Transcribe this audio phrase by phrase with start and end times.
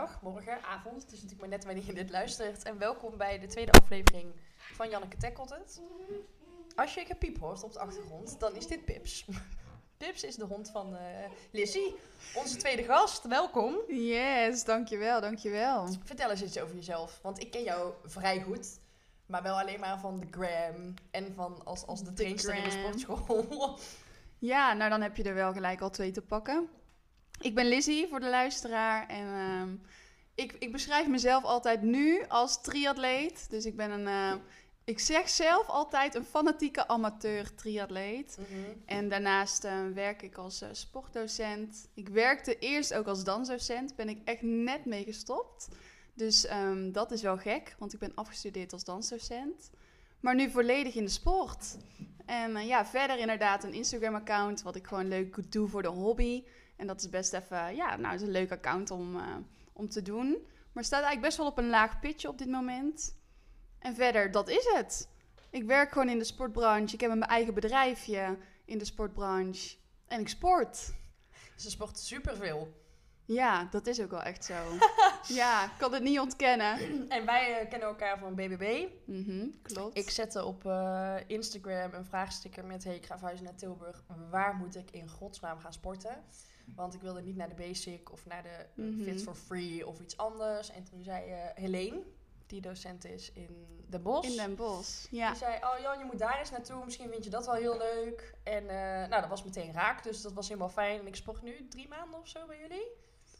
[0.00, 1.02] middag, morgen, avond.
[1.02, 2.62] Het is natuurlijk maar net wanneer je dit luistert.
[2.62, 5.80] En welkom bij de tweede aflevering van Janneke Tackelt Het.
[6.74, 9.24] Als je gepiep hoort op de achtergrond, dan is dit Pips.
[9.96, 10.96] Pips is de hond van
[11.50, 11.94] Lizzie,
[12.34, 13.26] onze tweede gast.
[13.26, 13.76] Welkom.
[13.88, 15.88] Yes, dankjewel, dankjewel.
[16.04, 18.78] Vertel eens iets over jezelf, want ik ken jou vrij goed.
[19.26, 22.70] Maar wel alleen maar van de gram en van als, als de trainster in de
[22.70, 23.78] sportschool.
[24.40, 26.68] Ja, nou dan heb je er wel gelijk al twee te pakken.
[27.40, 29.74] Ik ben Lizzie voor de luisteraar en ehm,
[30.34, 33.46] ik, ik beschrijf mezelf altijd nu als triatleet.
[33.50, 34.40] Dus ik ben een, eh,
[34.84, 38.38] ik zeg zelf altijd een fanatieke amateur triatleet.
[38.40, 38.60] Mhm.
[38.86, 41.88] En daarnaast eh, werk ik als eh, sportdocent.
[41.94, 45.68] Ik werkte eerst ook als dansdocent, ben ik echt net mee gestopt.
[46.14, 49.70] Dus ehm, dat is wel gek, want ik ben afgestudeerd als dansdocent.
[50.20, 51.76] Maar nu volledig in de sport.
[52.26, 56.42] En ja, verder inderdaad een Instagram-account, wat ik gewoon leuk doe voor de hobby.
[56.78, 59.36] En dat is best even, ja, nou, het is een leuk account om, eh,
[59.72, 60.46] om te doen.
[60.72, 63.14] Maar staat eigenlijk best wel op een laag pitje op dit moment.
[63.78, 65.08] En verder, dat is het.
[65.50, 66.94] Ik werk gewoon in de sportbranche.
[66.94, 69.76] Ik heb mijn eigen bedrijfje in de sportbranche.
[70.06, 70.92] En ik sport.
[71.56, 72.72] Ze sport superveel.
[73.24, 74.54] Ja, dat is ook wel echt zo.
[75.40, 76.78] ja, ik kan het niet ontkennen.
[77.08, 78.86] En wij eh, kennen elkaar van BBB.
[79.04, 79.98] Mhm, klopt.
[79.98, 82.84] Ik zette op eh, Instagram een vraagsticker met...
[82.84, 84.04] Hey, ik ga verhuizen naar Tilburg.
[84.30, 86.24] Waar moet ik in godsnaam gaan sporten?
[86.74, 89.02] Want ik wilde niet naar de Basic of naar de Mhm.
[89.02, 90.70] Fit for Free of iets anders.
[90.70, 92.02] En toen zei eh Helene,
[92.46, 94.28] die docent is in Den Bosch...
[94.30, 95.06] in Den Bosch.
[95.10, 95.28] Ja.
[95.28, 96.84] Die zei, oh Jan, je moet daar eens naartoe.
[96.84, 98.34] Misschien vind je dat wel heel leuk.
[98.44, 100.02] En eh, nou, dat was meteen raak.
[100.02, 101.00] Dus dat was helemaal fijn.
[101.00, 102.86] En ik sport nu drie maanden of zo bij jullie.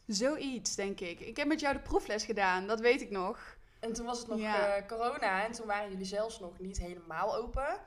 [0.07, 1.21] Zoiets, denk ik.
[1.21, 3.57] Ik heb met jou de proefles gedaan, dat weet ik nog.
[3.81, 4.77] En toen was het nog Ja.
[4.77, 5.45] eh, corona.
[5.45, 7.81] En toen waren jullie zelfs nog niet helemaal open.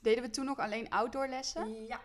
[0.00, 1.86] Deden we toen nog alleen outdoorlessen?
[1.86, 2.00] Ja.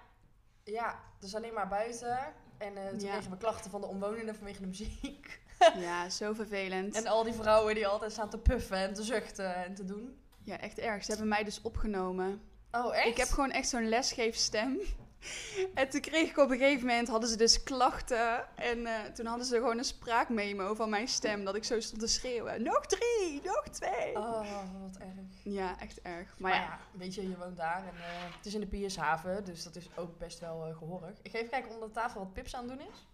[0.71, 2.17] Ja, dus alleen maar buiten.
[2.57, 3.11] En eh, toen Ja.
[3.11, 5.39] kregen we klachten van de omwonenden vanwege de muziek.
[5.79, 6.95] Ja, zo vervelend.
[6.95, 10.17] En al die vrouwen die altijd staan te puffen en te zuchten en te doen.
[10.43, 11.03] Ja, echt erg.
[11.03, 12.41] Ze hebben mij dus opgenomen.
[12.71, 13.05] Oh, echt?
[13.07, 14.79] Ik heb gewoon echt zo'n lesgeefstem.
[15.73, 18.55] En toen kreeg ik op een gegeven moment, hadden ze dus klachten.
[18.57, 22.01] En eh, toen hadden ze gewoon een spraakmemo van mijn stem, dat ik zo stond
[22.01, 22.63] te schreeuwen.
[22.63, 24.15] Nog drie, nog twee.
[24.15, 24.39] Oh,
[24.81, 25.09] wat erg.
[25.43, 26.39] Ja, echt erg.
[26.39, 28.67] Maar, Maar ja, ja, weet je, je woont daar en eh, het is in de
[28.67, 31.17] Piershaven, dus dat is ook best wel eh, gehoorig.
[31.21, 33.05] Ik ga even kijken onder de tafel wat Pips aan het doen is.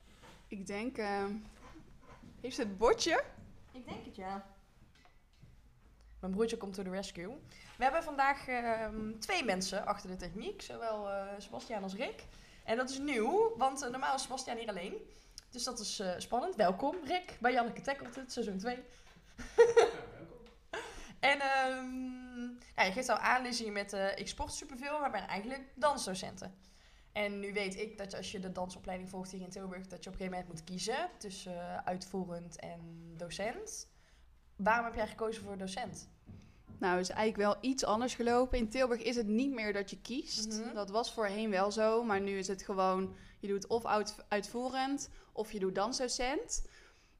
[0.47, 0.97] ik denk...
[0.97, 1.25] eh,
[2.41, 3.23] heeft ze het bordje?
[3.71, 4.45] Ik denk het ja.
[6.19, 7.37] Mijn broertje komt to the rescue.
[7.77, 12.23] We hebben vandaag ehm, twee mensen achter de techniek, zowel eh Sebastian als Rick.
[12.63, 14.93] En dat is nieuw, want eh, normaal is Sebastian hier alleen.
[15.49, 16.55] Dus dat is eh, spannend.
[16.55, 18.75] Welkom Rick bij Janneke Tackelt het, seizoen 2.
[21.31, 22.25] en ehm
[22.75, 26.55] ja, je geeft al aan, met ik sport superveel, maar ben eigenlijk dansdocenten.
[27.11, 30.09] En nu weet ik dat als je de dansopleiding volgt hier in Tilburg, dat je
[30.09, 33.87] op een gegeven moment moet kiezen tussen uitvoerend en docent.
[34.55, 36.09] Waarom heb jij gekozen voor docent?
[36.79, 38.57] Nou, is eigenlijk wel iets anders gelopen.
[38.57, 40.59] In Tilburg is het niet meer dat je kiest.
[40.59, 40.73] Mhm.
[40.73, 43.15] Dat was voorheen wel zo, maar nu is het gewoon...
[43.39, 46.67] Je doet of uit- uitvoerend, of je doet dansdocent.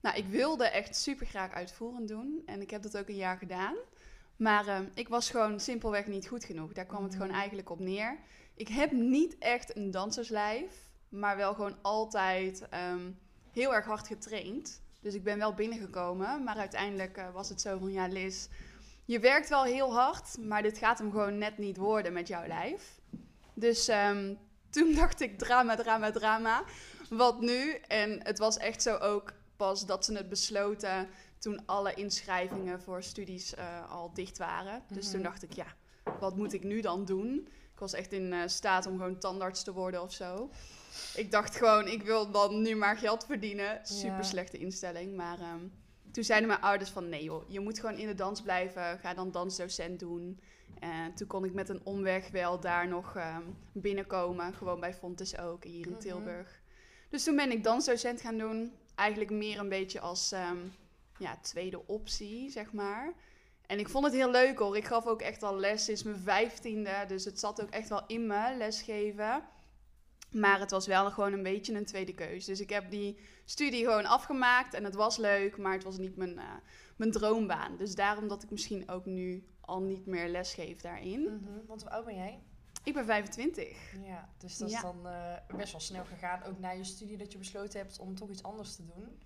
[0.01, 2.41] Nou, ik wilde echt super graag uitvoerend doen.
[2.45, 3.75] En ik heb dat ook een jaar gedaan.
[4.35, 6.73] Maar eh, ik was gewoon simpelweg niet goed genoeg.
[6.73, 7.21] Daar kwam het Mhm.
[7.21, 8.17] gewoon eigenlijk op neer.
[8.55, 13.11] Ik heb niet echt een danserslijf, maar wel gewoon altijd ehm,
[13.51, 14.81] heel erg hard getraind.
[15.01, 18.47] Dus ik ben wel binnengekomen, maar uiteindelijk eh, was het zo van ja, Liz,
[19.07, 22.47] je werkt wel heel hard, maar dit gaat hem gewoon net niet worden met jouw
[22.47, 22.99] lijf.
[23.53, 24.33] Dus ehm,
[24.69, 26.63] toen dacht ik drama, drama, drama.
[27.09, 27.71] Wat nu?
[27.73, 31.09] En het was echt zo ook pas dat ze het besloten
[31.39, 34.83] toen alle inschrijvingen voor studies eh, al dicht waren.
[34.89, 35.13] Dus Mhm.
[35.13, 35.65] toen dacht ik, ja,
[36.19, 37.47] wat moet ik nu dan doen?
[37.73, 40.49] Ik was echt in eh, staat om gewoon tandarts te worden of zo.
[41.15, 43.79] Ik dacht gewoon, ik wil dan nu maar geld verdienen.
[43.83, 45.15] Super slechte instelling.
[45.15, 45.59] Maar ehm,
[46.11, 48.99] toen zeiden mijn ouders van, nee joh, je moet gewoon in de dans blijven.
[48.99, 50.39] Ga dan dansdocent doen.
[50.79, 54.53] En toen kon ik met een omweg wel daar nog ehm, binnenkomen.
[54.53, 55.99] Gewoon bij Fontes ook, hier in Mhm.
[55.99, 56.61] Tilburg.
[57.09, 58.71] Dus toen ben ik dansdocent gaan doen.
[58.95, 60.57] Eigenlijk meer een beetje als ehm,
[61.17, 63.13] ja, tweede optie, zeg maar.
[63.65, 64.77] En ik vond het heel leuk hoor.
[64.77, 67.05] Ik gaf ook echt al les sinds mijn vijftiende.
[67.07, 69.43] Dus het zat ook echt wel in me, lesgeven.
[70.31, 72.45] Maar het was wel gewoon een beetje een tweede keus.
[72.45, 74.73] Dus ik heb die studie gewoon afgemaakt.
[74.73, 76.45] En het was leuk, maar het was niet mijn, eh,
[76.95, 77.77] mijn droombaan.
[77.77, 81.21] Dus daarom dat ik misschien ook nu al niet meer lesgeef daarin.
[81.21, 82.39] Mhm, Want hoe oud ben jij?
[82.83, 83.77] Ik ben 25.
[84.05, 86.43] Ja, dus dat is dan eh, best wel snel gegaan.
[86.43, 89.19] Ook na je studie dat je besloten hebt om toch iets anders te doen.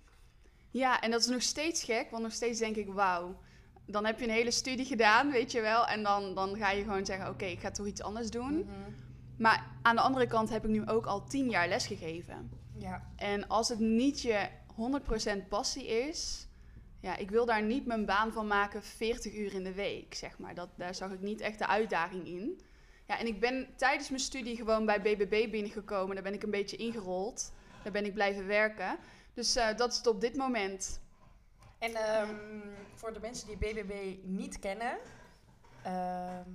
[0.70, 3.36] Ja, en dat is nog steeds gek, want nog steeds denk ik, wauw.
[3.86, 5.86] Dan heb je een hele studie gedaan, weet je wel.
[5.86, 8.58] En dan, dan ga je gewoon zeggen, oké, ik ga toch iets anders doen.
[8.58, 8.70] Mhm.
[9.42, 12.50] Maar aan de andere kant heb ik nu ook al tien jaar lesgegeven.
[12.78, 13.10] Ja.
[13.16, 14.48] En als het niet je
[15.44, 16.48] 100% passie is,
[17.00, 20.38] ja, ik wil daar niet mijn baan van maken 40 uur in de week, zeg
[20.38, 20.54] maar.
[20.54, 22.60] Dat, daar zag ik niet echt de uitdaging in.
[23.06, 26.14] Ja, en ik ben tijdens mijn studie gewoon bij BBB binnengekomen.
[26.14, 27.52] Daar ben ik een beetje ingerold.
[27.82, 28.98] Daar ben ik blijven werken.
[29.34, 31.00] Dus eh, dat is het op dit moment.
[31.78, 32.34] En ehm,
[32.94, 34.98] voor de mensen die BBB niet kennen,
[35.82, 36.50] ehm,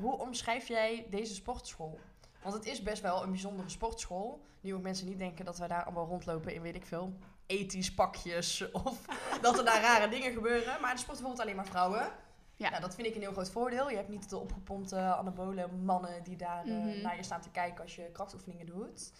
[0.00, 1.98] hoe omschrijf jij deze sportschool?
[2.42, 4.44] Want het is best wel een bijzondere sportschool.
[4.60, 7.12] Nu ook mensen niet denken dat wij daar allemaal rondlopen in weet ik veel
[7.46, 9.00] ethisch pakjes of
[9.42, 10.80] dat er daar rare dingen gebeuren.
[10.80, 12.12] Maar de sport bijvoorbeeld alleen maar vrouwen.
[12.54, 12.68] Ja.
[12.70, 13.90] Nou, dat vind ik een heel groot voordeel.
[13.90, 17.00] Je hebt niet de opgepompte anabole mannen die daar eh, Mhm.
[17.02, 19.12] naar je staan te kijken als je krachtoefeningen doet.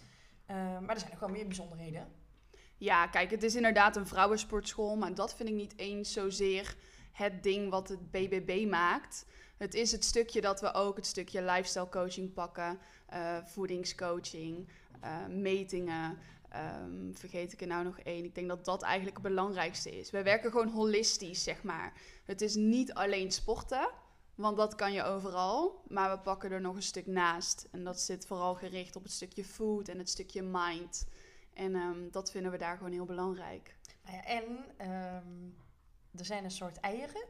[0.45, 2.07] Eh, maar er zijn nog wel meer bijzonderheden.
[2.77, 6.75] Ja, kijk, het is inderdaad een vrouwensportschool, maar dat vind ik niet eens zozeer
[7.11, 9.25] het ding wat het BBB maakt.
[9.57, 14.67] Het is het stukje dat we ook het stukje lifestyle coaching pakken, eh, voedingscoaching,
[15.01, 16.17] eh, metingen.
[16.47, 18.23] ehm, vergeet ik er nou nog één?
[18.23, 20.11] Ik denk dat dat eigenlijk het belangrijkste is.
[20.11, 21.93] We werken gewoon holistisch, zeg maar.
[22.25, 23.89] Het is niet alleen sporten,
[24.35, 25.81] want dat kan je overal.
[25.87, 27.67] Maar we pakken er nog een stuk naast.
[27.71, 31.07] En dat zit vooral gericht op het stukje food en het stukje mind.
[31.53, 33.75] En ehm, dat vinden we daar gewoon heel belangrijk.
[34.03, 35.49] Nou en ehm,
[36.15, 37.25] er zijn een soort eieren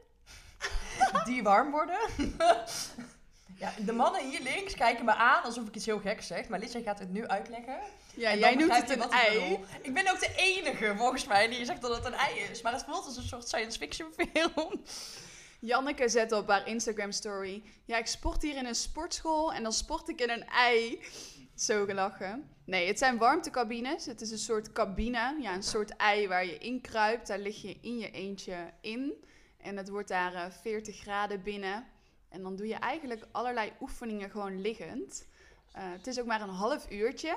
[1.24, 1.98] die warm worden.
[3.62, 6.48] ja, de mannen hier links kijken me aan alsof ik iets heel geks zeg.
[6.48, 7.78] Maar Lisa gaat het nu uitleggen.
[8.14, 9.58] Ja, jij noemt het een ik ei.
[9.82, 12.62] Ik ben ook de enige, volgens mij, die zegt dat het een ei is.
[12.62, 14.82] Maar het voelt als een soort science fiction film.
[15.60, 17.62] Janneke zet op haar Instagram story.
[17.84, 21.00] Ja, ik sport hier in een sportschool en dan sport ik in een ei.
[21.54, 22.50] Zo gelachen.
[22.64, 24.06] Nee, het zijn warmtecabines.
[24.06, 27.26] Het is een soort cabine, ja, een soort ei waar je in kruipt.
[27.26, 29.24] Daar lig je in je eentje in.
[29.68, 31.86] En het wordt daar eh, 40 graden binnen.
[32.28, 35.26] En dan doe je eigenlijk allerlei oefeningen gewoon liggend.
[35.72, 37.36] Eh, het is ook maar een half uurtje.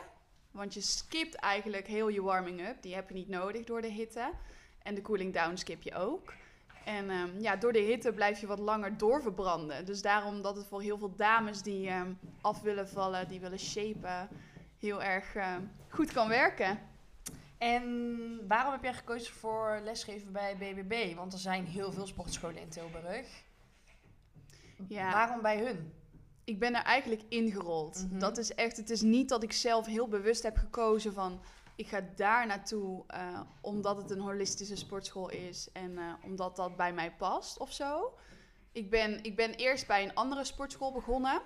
[0.51, 2.81] Want je skipt eigenlijk heel je warming-up.
[2.81, 4.31] Die heb je niet nodig door de hitte.
[4.83, 6.33] En de cooling down skip je ook.
[6.86, 9.86] En ehm, ja, door de hitte blijf je wat langer doorverbranden.
[9.86, 13.60] Dus daarom dat het voor heel veel dames die ehm, af willen vallen, die willen
[13.60, 14.30] shapen,
[14.80, 16.80] heel erg ehm, goed kan werken.
[17.61, 21.15] En waarom heb jij gekozen voor lesgeven bij BBB?
[21.15, 23.43] Want er zijn heel veel sportscholen in Tilburg.
[24.87, 25.11] Ja.
[25.11, 25.93] Waarom bij hun?
[26.43, 28.05] Ik ben er eigenlijk ingerold.
[28.09, 28.19] Mhm.
[28.19, 31.41] Dat is echt, het is niet dat ik zelf heel bewust heb gekozen van
[31.75, 36.75] ik ga daar naartoe eh, omdat het een holistische sportschool is en eh, omdat dat
[36.75, 38.13] bij mij past of zo.
[38.71, 41.41] Ik ben, ik ben eerst bij een andere sportschool begonnen.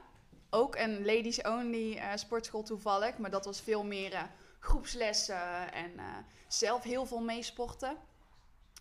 [0.49, 4.29] Ook een ladies only eh, sportschool toevallig, maar dat was veel meer
[4.65, 6.05] groepslessen en eh,
[6.47, 7.97] zelf heel veel meesporten.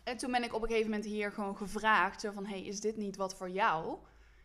[0.05, 2.81] En toen ben ik op een gegeven moment hier gewoon gevraagd, zo van, hey, is
[2.81, 3.99] dit niet wat voor jou?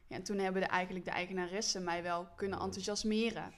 [0.08, 3.54] Ja, en toen hebben de, eigenlijk de eigenaressen mij wel kunnen enthousiasmeren.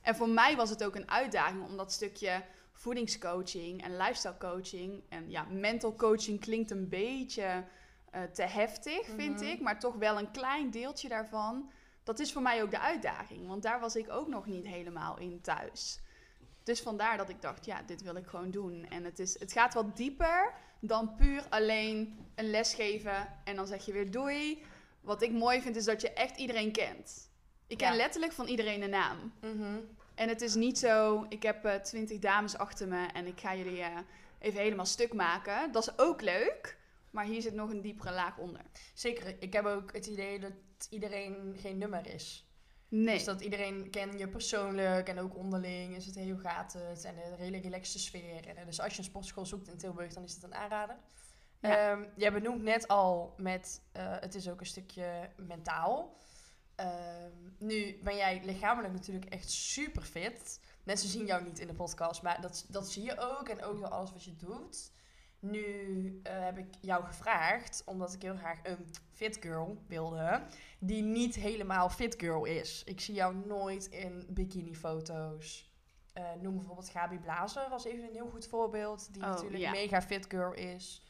[0.00, 2.42] En voor mij was het ook een uitdaging om dat stukje
[2.72, 5.02] voedingscoaching en lifestyle coaching.
[5.08, 7.64] En ja, mental coaching klinkt een beetje
[8.10, 9.50] eh, te heftig, vind Mhm.
[9.50, 9.60] ik.
[9.60, 11.70] Maar toch wel een klein deeltje daarvan.
[12.04, 13.46] Dat is voor mij ook de uitdaging.
[13.46, 16.00] Want daar was ik ook nog niet helemaal in thuis.
[16.66, 18.86] Dus vandaar dat ik dacht, ja, dit wil ik gewoon doen.
[18.88, 23.66] En het, is, het gaat wat dieper dan puur alleen een les geven en dan
[23.66, 24.62] zeg je weer doei.
[25.00, 27.30] Wat ik mooi vind is dat je echt iedereen kent.
[27.66, 27.96] Ik ken Ja.
[27.96, 29.32] letterlijk van iedereen een naam.
[29.40, 29.78] Mhm.
[30.14, 33.54] En het is niet zo, ik heb eh, twintig dames achter me en ik ga
[33.56, 33.96] jullie eh,
[34.38, 35.72] even helemaal stuk maken.
[35.72, 36.78] Dat is ook leuk,
[37.10, 38.60] maar hier zit nog een diepere laag onder.
[38.94, 40.52] Zeker, ik heb ook het idee dat
[40.90, 42.45] iedereen geen nummer is.
[42.88, 43.14] Nee.
[43.14, 47.16] Dus dat iedereen ken je persoonlijk en ook onderling is het heel gaat het en
[47.16, 48.46] een hele relaxte sfeer.
[48.46, 50.96] En, eh, dus als je een sportschool zoekt in Tilburg, dan is het een aanrader.
[51.60, 51.90] Ja.
[51.90, 56.16] Ehm, jij benoemt net al met, eh, het is ook een stukje mentaal.
[56.74, 60.60] Ehm, nu ben jij lichamelijk natuurlijk echt super fit.
[60.82, 63.78] Mensen zien jou niet in de podcast, maar dat, dat zie je ook en ook
[63.78, 64.90] door alles wat je doet.
[65.50, 70.42] Nu eh, heb ik jou gevraagd, omdat ik heel graag een fit girl wilde,
[70.78, 72.82] die niet helemaal fit girl is.
[72.84, 75.70] Ik zie jou nooit in bikini-foto's.
[76.12, 80.02] Eh, noem bijvoorbeeld Gabi Blazer als even een heel goed voorbeeld, die Oh, natuurlijk mega
[80.02, 81.02] fit girl is.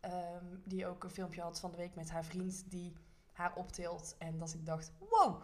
[0.00, 2.92] Ehm, die ook een filmpje had van de week met haar vriend die
[3.32, 4.14] haar optilt.
[4.18, 5.42] En dat ik dacht, wow,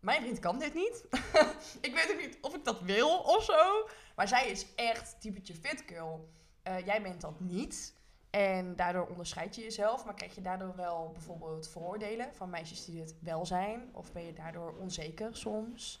[0.00, 1.04] mijn vriend kan dit niet.
[1.86, 3.88] ik weet ook niet of ik dat wil of zo.
[4.16, 6.28] Maar zij is echt typetje fit girl.
[6.68, 7.94] Eh, jij bent dat niet.
[8.30, 10.04] En daardoor onderscheid je jezelf.
[10.04, 13.88] Maar krijg je daardoor wel bijvoorbeeld vooroordelen van meisjes die dit wel zijn?
[13.92, 16.00] Of ben je daardoor onzeker soms?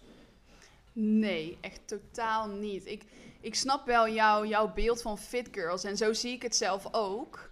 [0.92, 2.86] Nee, echt totaal niet.
[2.86, 3.04] Ik,
[3.40, 6.94] ik snap wel jouw jouw beeld van fit girls en zo zie ik het zelf
[6.94, 7.50] ook.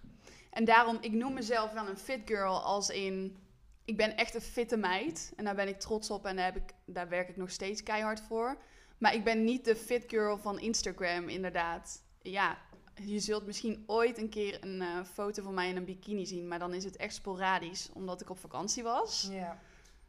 [0.51, 3.37] En daarom, ik noem mezelf wel een fit girl als in...
[3.85, 6.73] Ik ben echt een fitte meid en daar ben ik trots op en heb ik,
[6.85, 8.57] daar werk ik nog steeds keihard voor.
[8.99, 12.05] Maar ik ben niet de fit girl van Instagram, inderdaad.
[12.23, 12.59] Ja,
[13.05, 16.49] je zult misschien ooit een keer een eh, foto van mij in een bikini zien,
[16.49, 19.29] maar dan is het echt sporadisch, omdat ik op vakantie was.
[19.31, 19.59] Ja.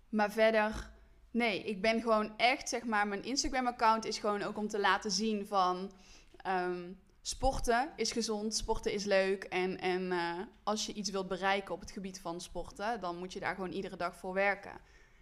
[0.10, 0.92] Maar verder,
[1.32, 5.12] nee, ik ben gewoon echt, zeg maar, mijn Instagram-account is gewoon ook om te laten
[5.12, 5.92] zien van
[6.38, 6.92] ehm,
[7.22, 9.44] sporten is gezond, sporten is leuk.
[9.44, 13.34] En, en eh, als je iets wilt bereiken op het gebied van sporten, dan moet
[13.34, 14.80] je daar gewoon iedere dag voor werken.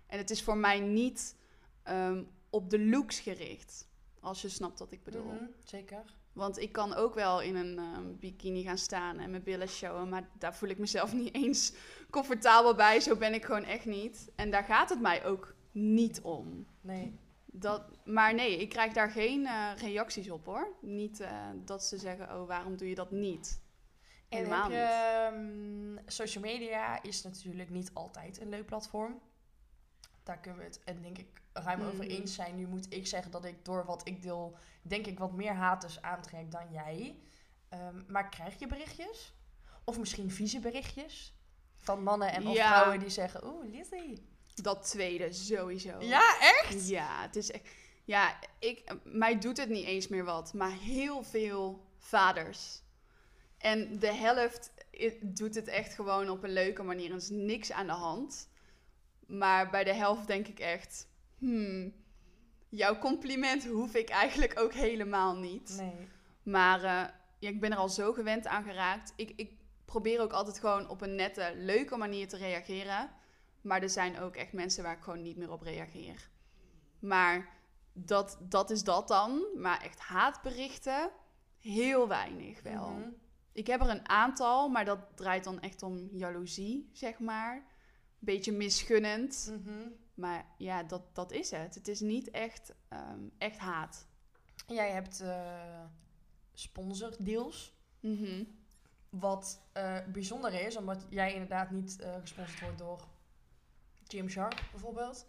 [0.07, 1.35] En het is voor mij niet
[1.83, 3.87] ehm, op de looks gericht,
[4.19, 5.33] als je snapt wat ik bedoel.
[5.33, 6.03] Mhm, Zeker.
[6.35, 10.09] Want ik kan ook wel in een ehm, bikini gaan staan en mijn billen showen,
[10.09, 11.73] maar daar voel ik mezelf niet eens
[12.09, 12.99] comfortabel bij.
[12.99, 14.31] Zo ben ik gewoon echt niet.
[14.35, 16.65] En daar gaat het mij ook niet om.
[16.81, 17.19] Nee.
[17.45, 20.75] Dat, maar nee, ik krijg daar geen eh, reacties op hoor.
[20.81, 23.61] Niet eh, dat ze zeggen, oh waarom doe je dat niet?
[24.29, 29.19] En heb je, ehm, social media is natuurlijk niet altijd een leuk platform.
[30.23, 32.13] Daar kunnen we het en denk ik ruim over Mhm.
[32.13, 32.55] eens zijn.
[32.55, 36.01] Nu moet ik zeggen dat ik door wat ik deel, denk ik wat meer haters
[36.01, 37.19] aantrek dan jij.
[37.69, 39.33] Ehm, maar krijg je berichtjes?
[39.83, 41.33] Of misschien vieze berichtjes?
[41.77, 42.67] Van mannen en of Ja.
[42.67, 44.27] vrouwen die zeggen, oeh, Lizzie.
[44.55, 45.99] Dat tweede sowieso.
[45.99, 46.87] Ja, echt?
[46.87, 47.67] Ja, het is echt.
[48.03, 52.81] Ja, ik, mij doet het niet eens meer wat, maar heel veel vaders.
[53.57, 57.09] En de helft i- doet het echt gewoon op een leuke manier.
[57.09, 58.49] Er is niks aan de hand.
[59.27, 61.07] Maar bij de helft denk ik echt,
[61.45, 61.93] hmm,
[62.69, 65.75] jouw compliment hoef ik eigenlijk ook helemaal niet.
[65.77, 66.07] Nee.
[66.43, 69.13] Maar eh, ja, ik ben er al zo gewend aan geraakt.
[69.15, 69.51] Ik, ik
[69.85, 73.09] probeer ook altijd gewoon op een nette, leuke manier te reageren.
[73.61, 76.29] Maar er zijn ook echt mensen waar ik gewoon niet meer op reageer.
[76.99, 77.49] Maar
[77.93, 79.45] dat, dat is dat dan.
[79.55, 81.11] Maar echt haatberichten,
[81.59, 82.89] heel weinig wel.
[82.89, 83.09] Mhm.
[83.51, 87.65] Ik heb er een aantal, maar dat draait dan echt om jaloezie, zeg maar.
[88.19, 89.51] Beetje misgunnend.
[89.51, 89.87] Mhm.
[90.15, 91.75] Maar ja, dat, dat is het.
[91.75, 94.07] Het is niet echt, ehm, echt haat.
[94.67, 95.83] Jij hebt eh
[96.53, 97.73] sponsordeals.
[97.99, 98.43] Mhm.
[99.09, 103.07] Wat eh, bijzonder is, omdat jij inderdaad niet eh, gesponsord wordt door
[104.07, 105.25] Gymshark bijvoorbeeld.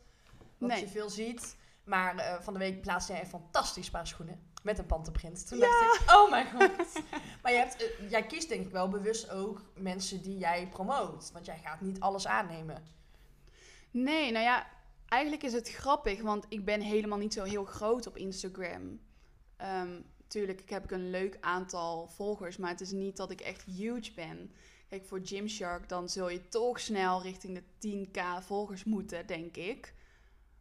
[0.59, 0.81] Wat Nee.
[0.81, 1.57] je veel ziet.
[1.85, 4.41] Maar van de week plaatste jij een fantastisch paar schoenen.
[4.63, 5.49] Met een pantenprint.
[5.49, 5.65] Toen Ja.
[5.81, 7.03] dacht ik, oh mijn god.
[7.43, 11.31] maar je hebt, jij kiest denk ik wel bewust ook mensen die jij promoot.
[11.33, 12.85] Want jij gaat niet alles aannemen.
[13.91, 14.67] Nee, nou ja,
[15.09, 19.01] eigenlijk is het grappig, want ik ben helemaal niet zo heel groot op Instagram.
[19.57, 23.41] Ehm tuurlijk, ik heb ik een leuk aantal volgers, maar het is niet dat ik
[23.41, 24.53] echt huge ben.
[24.89, 29.95] Kijk, voor Gymshark dan zul je toch snel richting de 10k volgers moeten, denk ik.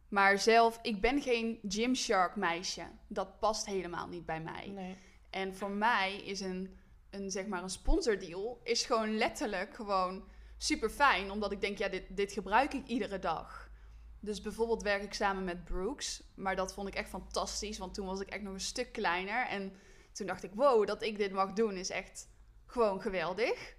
[0.08, 2.86] Maar zelf, ik ben geen Gymshark meisje.
[3.08, 4.68] Dat past helemaal niet bij mij.
[4.74, 4.96] Nee.
[5.30, 6.76] En voor mij is een,
[7.10, 10.24] een, zeg maar een sponsordeal is gewoon letterlijk gewoon
[10.58, 11.30] super fijn.
[11.30, 13.65] Omdat ik denk, ja, dit, dit gebruik ik iedere dag.
[14.26, 16.22] Dus bijvoorbeeld werk ik samen met Brooks.
[16.34, 17.78] Maar dat vond ik echt fantastisch.
[17.78, 19.46] Want toen was ik echt nog een stuk kleiner.
[19.46, 19.72] En
[20.12, 22.28] toen dacht ik, wow, dat ik dit mag doen is echt
[22.66, 23.74] gewoon geweldig.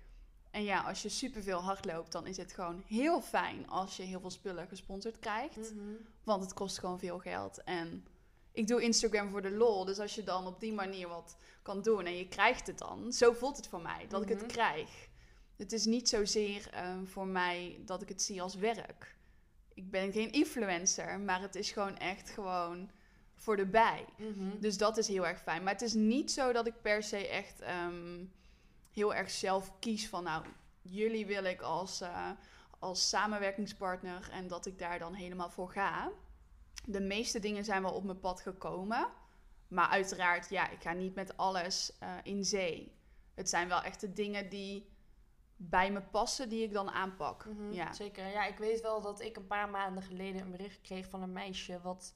[0.52, 4.04] En ja, als je superveel hard loopt, dan is het gewoon heel fijn als je
[4.04, 5.74] heel veel spullen gesponsord krijgt.
[5.74, 5.94] Mhm.
[6.24, 7.64] Want het kost gewoon veel geld.
[7.64, 8.06] En
[8.52, 9.86] ik doe Instagram voor de lol.
[9.86, 13.14] Dus als je dan op die manier wat kan doen en je krijgt het dan.
[13.14, 14.38] Zo voelt het voor mij, dat ik Mhm.
[14.38, 15.10] het krijg.
[15.56, 19.16] Het is niet zozeer ehm, voor mij dat ik het zie als werk.
[19.78, 22.90] Ik ben geen influencer, maar het is gewoon echt gewoon
[23.36, 24.06] voor de bij.
[24.18, 24.60] Mhm.
[24.60, 25.64] Dus dat is heel erg fijn.
[25.64, 28.26] Maar het is niet zo dat ik per se echt ehm,
[28.94, 30.24] heel erg zelf kies van...
[30.24, 30.46] nou,
[30.82, 32.30] jullie wil ik als, eh,
[32.80, 36.12] als samenwerkingspartner en dat ik daar dan helemaal voor ga.
[36.86, 39.08] De meeste dingen zijn wel op mijn pad gekomen.
[39.68, 42.92] Maar uiteraard, ja, ik ga niet met alles eh, in zee.
[43.34, 44.88] Het zijn wel echt de dingen die
[45.58, 47.46] bij me passen, die ik dan aanpak.
[47.46, 47.94] Mhm, Ja.
[47.94, 48.28] Zeker.
[48.28, 51.32] Ja, ik weet wel dat ik een paar maanden geleden een bericht kreeg van een
[51.32, 52.16] meisje wat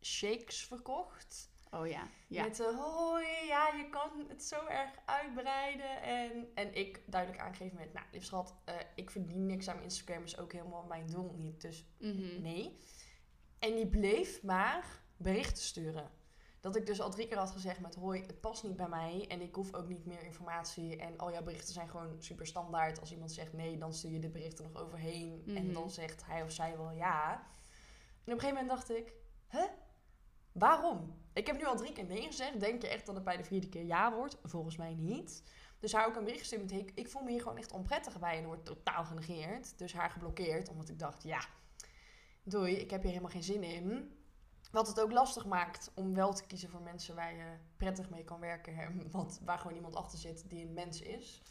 [0.00, 1.50] shakes verkocht.
[1.70, 2.42] Oh ja, ja.
[2.44, 6.02] Met de hoi, ja, je kan het zo erg uitbreiden.
[6.02, 10.22] En, en ik duidelijk aangeven met, nou, lief schat, eh, ik verdien niks aan Instagram,
[10.22, 11.60] is ook helemaal mijn doel niet.
[11.60, 12.42] Dus Mhm.
[12.42, 12.78] nee.
[13.58, 16.10] En die bleef maar berichten sturen.
[16.62, 19.24] Dat ik dus al drie keer had gezegd met hoi, het past niet bij mij
[19.28, 20.96] en ik hoef ook niet meer informatie.
[20.96, 23.00] En al jouw berichten zijn gewoon super standaard.
[23.00, 25.42] Als iemand zegt nee, dan stuur je de berichten nog overheen.
[25.46, 25.72] En Mhm.
[25.72, 27.32] dan zegt hij of zij wel ja.
[27.32, 29.12] En op een gegeven moment dacht ik,
[29.46, 29.64] hè?
[30.52, 31.20] Waarom?
[31.32, 32.60] Ik heb nu al drie keer nee gezegd.
[32.60, 34.38] Denk je echt dat het bij de vierde keer ja wordt?
[34.42, 35.42] Volgens mij niet.
[35.80, 38.18] Dus haar ook een bericht gestuurd met, ik, ik voel me hier gewoon echt onprettig
[38.18, 38.38] bij.
[38.38, 39.78] En wordt totaal genegeerd.
[39.78, 41.44] Dus haar geblokkeerd, omdat ik dacht, ja,
[42.42, 44.16] doei, ik heb hier helemaal geen zin in.
[44.72, 47.44] Wat het ook lastig maakt om wel te kiezen voor mensen waar je
[47.76, 48.74] prettig mee kan werken.
[48.76, 51.42] hè, Want waar gewoon iemand achter zit die een mens is.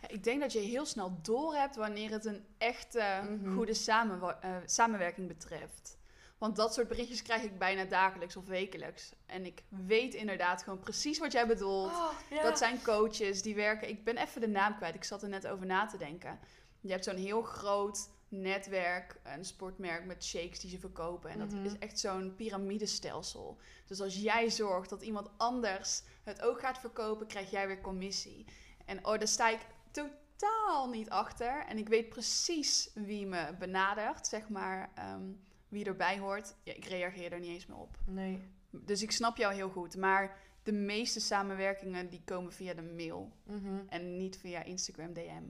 [0.00, 3.54] Ja, ik denk dat je heel snel doorhebt wanneer het een echte Mhm.
[3.54, 5.98] goede samenwa- eh, samenwerking betreft.
[6.38, 9.12] Want dat soort berichtjes krijg ik bijna dagelijks of wekelijks.
[9.26, 11.90] En ik weet inderdaad gewoon precies wat jij bedoelt.
[11.92, 12.42] Oh, ja.
[12.42, 13.88] Dat zijn coaches die werken.
[13.88, 14.94] Ik ben even de naam kwijt.
[14.94, 16.38] Ik zat er net over na te denken.
[16.80, 18.08] Je hebt zo'n heel groot
[18.40, 21.30] netwerk, een sportmerk met shakes die ze verkopen.
[21.30, 21.64] En dat Mhm.
[21.64, 23.58] is echt zo'n piramidestelsel.
[23.86, 28.44] Dus als jij zorgt dat iemand anders het ook gaat verkopen, krijg jij weer commissie.
[28.84, 29.60] En oh, daar sta ik
[29.90, 31.64] totaal niet achter.
[31.66, 35.22] En ik weet precies wie me benadert, zeg maar, ehm,
[35.68, 36.54] wie erbij hoort.
[36.62, 37.98] Ja, ik reageer er niet eens meer op.
[38.06, 38.42] Nee.
[38.70, 39.96] Dus ik snap jou heel goed.
[39.96, 43.80] Maar de meeste samenwerkingen die komen via de mail Mhm.
[43.88, 45.42] en niet via Instagram DM.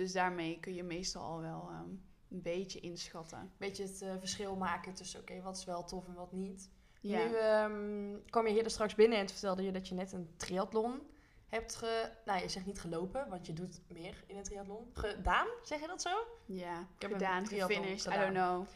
[0.00, 1.88] Dus daarmee kun je meestal al wel ehm,
[2.30, 3.52] een beetje inschatten.
[3.56, 6.70] Beetje het eh, verschil maken tussen, oké, wat is wel tof en wat niet.
[7.00, 7.24] Ja.
[7.24, 10.34] Nu ehm, kwam je hier er straks binnen en vertelde je dat je net een
[10.36, 11.02] triathlon
[11.48, 12.12] hebt ge...
[12.24, 14.90] Nou, je zegt niet gelopen, want je doet meer in een triathlon.
[14.92, 16.26] Gedaan, zeg je dat zo?
[16.46, 18.66] ja, heb een gedaan, gefinished, I don't know.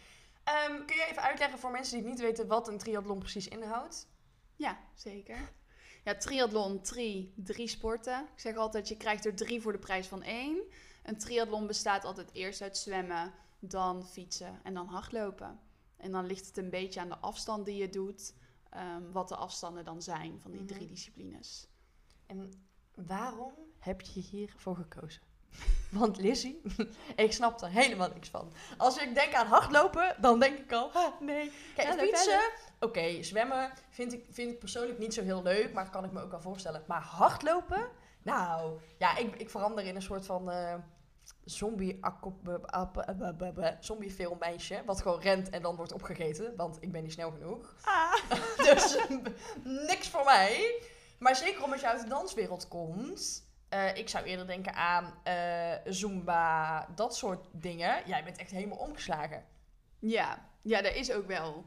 [0.45, 4.09] Ehm, kun je even uitleggen voor mensen die niet weten wat een triathlon precies inhoudt?
[4.57, 5.53] Ja, zeker.
[6.05, 8.29] Ja, triathlon, tri, drie sporten.
[8.35, 10.63] Ik zeg altijd, je krijgt er drie voor de prijs van één.
[11.05, 15.61] Een triathlon bestaat altijd eerst uit zwemmen, dan fietsen en dan hardlopen.
[15.97, 18.35] En dan ligt het een beetje aan de afstand die je doet,
[18.71, 20.73] ehm, wat de afstanden dan zijn van die Mhm.
[20.73, 21.69] drie disciplines.
[22.27, 22.53] En
[22.95, 25.23] waarom heb je hiervoor gekozen?
[25.91, 26.61] Want Lizzie,
[27.17, 28.53] ik snap er helemaal niks van.
[28.77, 31.53] Als ik denk aan hardlopen, dan denk ik al, ah, nee.
[31.75, 32.41] Kijk, fietsen,
[32.81, 36.23] oké, zwemmen vind ik, vind ik persoonlijk niet zo heel leuk, maar kan ik me
[36.23, 36.85] ook wel voorstellen.
[36.87, 37.89] Maar hardlopen,
[38.23, 40.75] nou, ja, ik, ik verander in een soort van eh,
[41.45, 42.01] zombie
[43.81, 47.77] zombie filmmeisje, wat gewoon rent en dan wordt opgegeten, want ik ben niet snel genoeg.
[47.83, 48.15] Ah.
[48.69, 48.99] dus
[49.89, 50.83] niks voor mij.
[51.19, 53.47] Maar zeker omdat je uit de danswereld komt.
[53.69, 58.03] eh, ik zou eerder denken aan eh, Zumba, dat soort dingen.
[58.07, 59.45] Jij bent echt helemaal omgeslagen.
[59.99, 61.65] Ja, ja, dat is ook wel.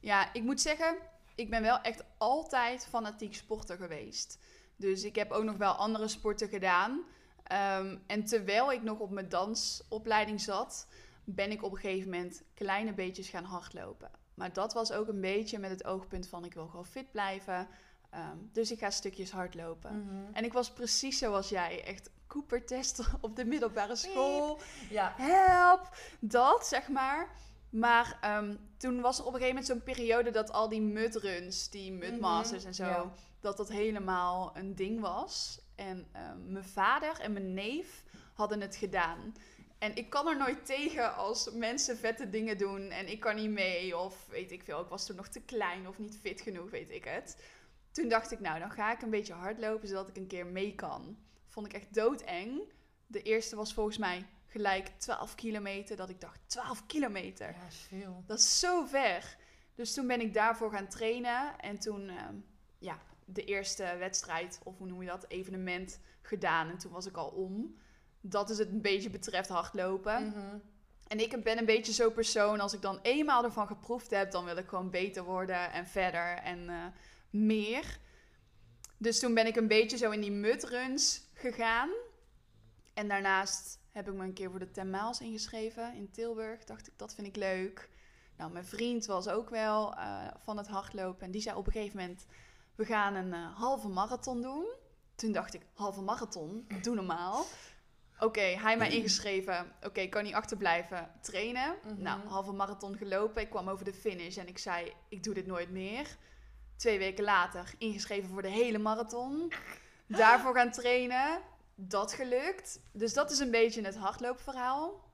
[0.00, 0.96] Ja, ik moet zeggen,
[1.34, 4.38] ik ben wel echt altijd fanatiek sporter geweest.
[4.76, 7.04] Dus ik heb ook nog wel andere sporten gedaan.
[7.48, 10.86] Ehm, en terwijl ik nog op mijn dansopleiding zat,
[11.24, 14.10] ben ik op een gegeven moment kleine beetjes gaan hardlopen.
[14.34, 17.68] Maar dat was ook een beetje met het oogpunt van ik wil gewoon fit blijven.
[18.10, 19.90] Ehm, dus ik ga stukjes hardlopen.
[20.32, 24.58] En ik was precies zoals jij, echt Cooper-test op de middelbare school
[24.90, 25.14] Ja.
[25.16, 27.28] help, dat zeg maar.
[27.70, 31.70] Maar ehm, toen was er op een gegeven moment zo'n periode dat al die mudruns,
[31.70, 33.12] die mudmasters en zo, ja.
[33.40, 35.60] dat dat helemaal een ding was.
[35.78, 39.34] En ehm, mijn vader en mijn neef hadden het gedaan.
[39.78, 43.50] En ik kan er nooit tegen als mensen vette dingen doen en ik kan niet
[43.50, 43.98] mee.
[43.98, 46.90] Of weet ik veel, ik was toen nog te klein of niet fit genoeg, weet
[46.90, 47.42] ik het.
[47.90, 50.74] Toen dacht ik, nou, dan ga ik een beetje hardlopen zodat ik een keer mee
[50.74, 51.16] kan.
[51.46, 52.60] Vond ik echt doodeng.
[53.06, 55.96] De eerste was volgens mij gelijk 12 kilometer.
[55.96, 57.46] Dat ik dacht, 12 kilometer.
[57.46, 58.22] Ja, is veel.
[58.26, 59.36] Dat is zo ver.
[59.74, 61.58] Dus toen ben ik daarvoor gaan trainen.
[61.58, 62.34] En toen, ehm,
[62.78, 62.98] ja,
[63.32, 66.68] de eerste wedstrijd, of hoe noem je dat, evenement gedaan.
[66.68, 67.76] En toen was ik al om.
[68.20, 70.26] Dat is het een beetje betreft hardlopen.
[70.26, 70.58] Mhm.
[71.06, 74.44] En ik ben een beetje zo'n persoon, als ik dan eenmaal ervan geproefd heb, dan
[74.44, 76.84] wil ik gewoon beter worden en verder en eh,
[77.30, 77.98] meer.
[78.96, 81.90] Dus toen ben ik een beetje zo in die mudruns gegaan.
[82.94, 86.64] En daarnaast heb ik me een keer voor de 10 miles ingeschreven in Tilburg.
[86.64, 87.88] Dacht ik, dat vind ik leuk.
[88.36, 91.24] Nou, mijn vriend was ook wel eh, van het hardlopen.
[91.24, 92.26] En die zei op een gegeven moment,
[92.78, 94.66] we gaan een eh, halve marathon doen.
[95.14, 96.66] Toen dacht ik, halve marathon?
[96.82, 97.44] Doe normaal.
[98.18, 99.72] Oké, hij mij ingeschreven.
[99.82, 101.76] Oké, kan niet achterblijven trainen.
[101.84, 102.02] Mhm.
[102.02, 103.42] Nou, halve marathon gelopen.
[103.42, 106.16] Ik kwam over de finish en ik zei, ik doe dit nooit meer.
[106.76, 109.52] Twee weken later ingeschreven voor de hele marathon.
[110.06, 111.40] Daarvoor gaan trainen.
[111.74, 112.80] Dat gelukt.
[112.92, 115.04] Dus dat is een beetje het hardloopverhaal.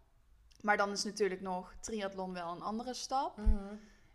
[0.60, 3.36] Maar dan is natuurlijk nog triathlon wel een andere stap.
[3.36, 3.74] Mhm.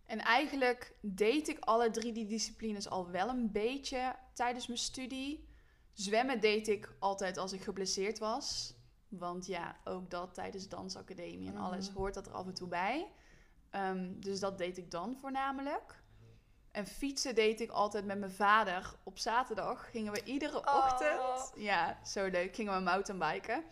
[0.09, 5.47] En eigenlijk deed ik alle drie die disciplines al wel een beetje tijdens mijn studie.
[5.93, 8.73] Zwemmen deed ik altijd als ik geblesseerd was.
[9.07, 11.63] Want ja, ook dat tijdens dansacademie en Mhm.
[11.63, 13.11] alles hoort dat er af en toe bij.
[13.69, 16.03] Ehm, dus dat deed ik dan voornamelijk.
[16.71, 18.95] En fietsen deed ik altijd met mijn vader.
[19.03, 20.75] Op zaterdag gingen we iedere Oh.
[20.75, 21.51] ochtend...
[21.55, 22.55] Ja, zo leuk.
[22.55, 23.63] Gingen we mountainbiken.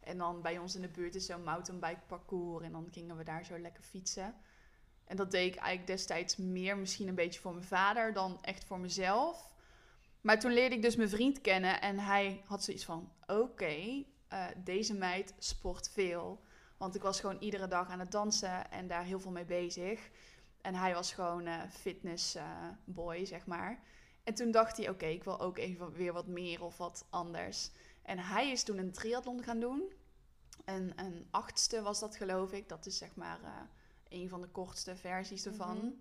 [0.00, 2.64] En dan bij ons in de buurt is zo'n mountainbike parcours.
[2.64, 4.34] En dan gingen we daar zo lekker fietsen.
[5.04, 8.64] En dat deed ik eigenlijk destijds meer misschien een beetje voor mijn vader dan echt
[8.64, 9.52] voor mezelf.
[10.20, 14.46] Maar toen leerde ik dus mijn vriend kennen en hij had zoiets van: oké, eh,
[14.64, 16.42] deze meid sport veel.
[16.76, 20.10] Want ik was gewoon iedere dag aan het dansen en daar heel veel mee bezig.
[20.60, 23.82] En hij was gewoon eh fitness eh, zeg maar.
[24.22, 27.70] En toen dacht hij: oké, ik wil ook even weer wat meer of wat anders.
[28.02, 29.92] En hij is toen een triathlon gaan doen.
[30.64, 32.68] En een achtste was dat, geloof ik.
[32.68, 33.38] Dat is zeg maar
[34.08, 35.76] een van de kortste versies ervan.
[35.76, 35.92] Mhm.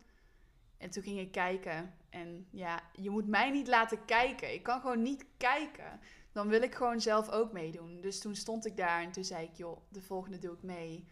[0.77, 1.95] En toen ging ik kijken.
[2.09, 4.53] En ja, je moet mij niet laten kijken.
[4.53, 5.99] Ik kan gewoon niet kijken.
[6.31, 8.01] Dan wil ik gewoon zelf ook meedoen.
[8.01, 11.07] Dus toen stond ik daar en toen zei ik, joh, de volgende doe ik mee.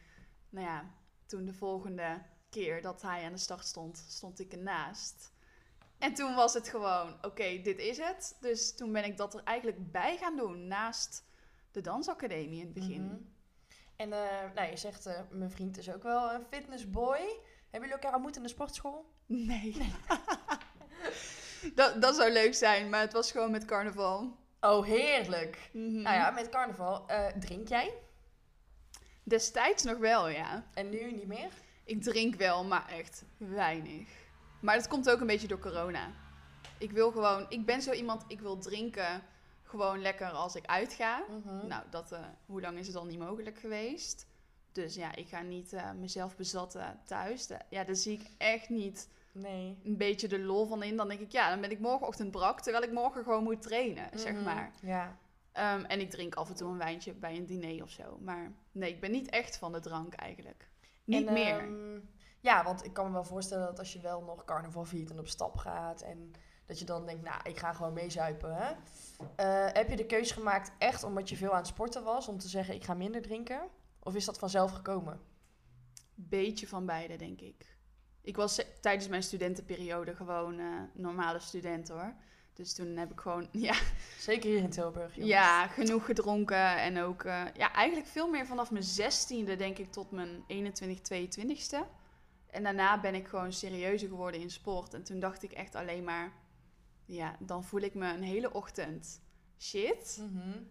[0.49, 0.93] Nou ja,
[1.25, 5.33] toen de volgende keer dat hij aan de start stond, stond ik ernaast.
[5.97, 8.37] En toen was het gewoon, oké, dit is het.
[8.39, 11.25] Dus toen ben ik dat er eigenlijk bij gaan doen, naast
[11.71, 13.05] de dansacademie in het begin.
[13.05, 13.15] Mhm.
[14.01, 17.19] En eh, nou, je zegt, eh, mijn vriend is ook wel een fitnessboy.
[17.69, 19.05] Hebben jullie elkaar ontmoet in de sportschool?
[19.25, 19.77] Nee.
[21.75, 24.37] dat, dat zou leuk zijn, maar het was gewoon met carnaval.
[24.59, 25.69] Oh, heerlijk.
[25.73, 26.01] Mhm.
[26.01, 27.07] Nou ja, met carnaval.
[27.07, 27.93] eh, drink jij?
[29.23, 30.65] Destijds nog wel, ja.
[30.73, 31.51] En nu niet meer?
[31.83, 34.09] Ik drink wel, maar echt weinig.
[34.61, 36.11] Maar dat komt ook een beetje door corona.
[36.77, 39.23] Ik wil gewoon, ik ben zo iemand, ik wil drinken
[39.71, 41.23] gewoon lekker als ik uitga.
[41.29, 41.67] Mhm.
[41.67, 44.25] Nou, dat, eh, hoe lang is het dan niet mogelijk geweest?
[44.71, 47.47] Dus ja, ik ga niet eh, mezelf bezatten thuis.
[47.47, 49.77] Da- ja, daar zie ik echt niet Nee.
[49.83, 50.95] een beetje de lol van in.
[50.97, 54.19] Dan denk ik, ja, dan ben ik morgenochtend brak, terwijl ik morgen gewoon moet trainen,
[54.19, 54.43] zeg Mhm.
[54.43, 54.71] maar.
[54.81, 55.17] Ja.
[55.51, 58.17] Ehm, en ik drink af en toe een wijntje bij een diner of zo.
[58.21, 60.69] Maar nee, ik ben niet echt van de drank eigenlijk.
[61.03, 61.57] Niet En, meer.
[61.59, 61.99] ehm,
[62.39, 65.19] ja, want ik kan me wel voorstellen dat als je wel nog carnaval viert en
[65.19, 66.01] op stap gaat...
[66.01, 66.31] en
[66.71, 68.71] dat je dan denkt, nou, ik ga gewoon meezuipen, hè?
[69.35, 72.27] Eh, heb je de keuze gemaakt echt omdat je veel aan het sporten was...
[72.27, 73.61] om te zeggen, ik ga minder drinken?
[73.99, 75.19] Of is dat vanzelf gekomen?
[76.15, 77.75] Beetje van beide, denk ik.
[78.21, 82.13] Ik was tijdens mijn studentenperiode gewoon eh, normale student hoor.
[82.53, 83.75] Dus toen heb ik gewoon ja,
[84.19, 85.31] Zeker hier in Tilburg, jongens.
[85.33, 86.77] ja, genoeg gedronken.
[86.77, 90.99] En ook eh, ja, eigenlijk veel meer vanaf mijn zestiende, denk ik, tot mijn 21,
[90.99, 91.99] 22ste.
[92.51, 94.93] En daarna ben ik gewoon serieuzer geworden in sport.
[94.93, 96.31] En toen dacht ik echt alleen maar,
[97.11, 99.21] ja, dan voel ik me een hele ochtend
[99.59, 100.17] shit.
[100.21, 100.63] Mhm.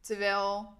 [0.00, 0.74] Terwijl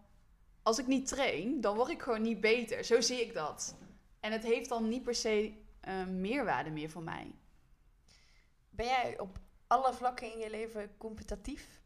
[0.63, 2.85] als ik niet train, dan word ik gewoon niet beter.
[2.85, 3.77] Zo zie ik dat.
[4.21, 7.35] En het heeft dan niet per se eh, meerwaarde meer voor mij.
[8.71, 11.83] Ben jij op alle vlakken in je leven competitief?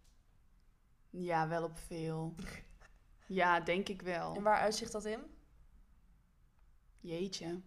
[1.10, 2.34] Ja, wel op veel.
[3.28, 4.34] Ja, denk ik wel.
[4.34, 5.20] En waar uitzicht dat in?
[7.00, 7.60] Jeetje.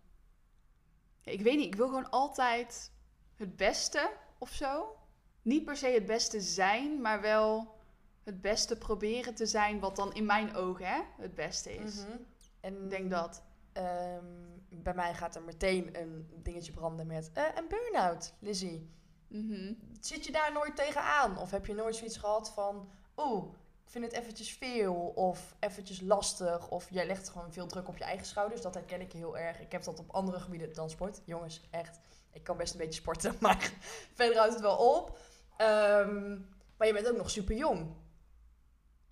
[1.22, 2.91] Ik weet niet, ik wil gewoon altijd
[3.36, 4.99] het beste of zo.
[5.41, 7.78] Niet per se het beste zijn, maar wel
[8.23, 11.95] het beste proberen te zijn, wat dan in mijn ogen hè, het beste is.
[11.95, 12.17] Mhm.
[12.60, 13.41] En Ik denk dat.
[13.73, 14.25] ehm,
[14.69, 18.89] bij mij gaat er meteen een dingetje branden met eh, een burn-out, Lizzie.
[19.28, 19.73] Mhm.
[19.99, 21.38] Zit je daar nooit tegenaan?
[21.38, 22.89] Of heb je nooit zoiets gehad van...
[23.17, 23.54] Oeh,
[23.86, 24.93] ik vind het eventjes veel.
[25.15, 26.69] Of eventjes lastig.
[26.69, 28.62] Of jij legt gewoon veel druk op je eigen schouders.
[28.62, 29.60] Dat herken ik heel erg.
[29.60, 31.21] Ik heb dat op andere gebieden dan sport.
[31.25, 31.99] Jongens, echt.
[32.32, 33.36] Ik kan best een beetje sporten.
[33.39, 33.71] Maar
[34.13, 35.17] verder houdt het wel op.
[35.60, 36.38] Ehm,
[36.78, 37.88] maar je bent ook nog super jong.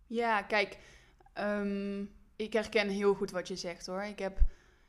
[0.05, 0.77] Ja, kijk,
[1.33, 2.05] ehm,
[2.35, 4.03] ik herken heel goed wat je zegt hoor.
[4.03, 4.39] Ik, heb,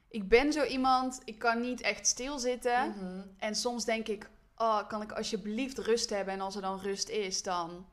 [0.09, 2.89] ik ben zo iemand, ik kan niet echt stilzitten.
[2.89, 3.23] Mhm.
[3.39, 6.35] En soms denk ik, oh, kan ik alsjeblieft rust hebben?
[6.35, 7.87] En als er dan rust is, dan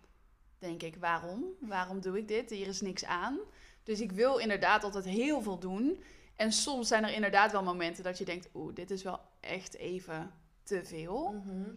[0.60, 1.44] denk ik, waarom?
[1.60, 2.50] Waarom doe ik dit?
[2.50, 3.40] Hier is niks aan.
[3.84, 6.04] Dus ik wil inderdaad altijd heel veel doen.
[6.36, 9.76] En soms zijn er inderdaad wel momenten dat je denkt, oeh, dit is wel echt
[9.76, 10.32] even
[10.64, 11.32] te veel.
[11.32, 11.70] Mhm.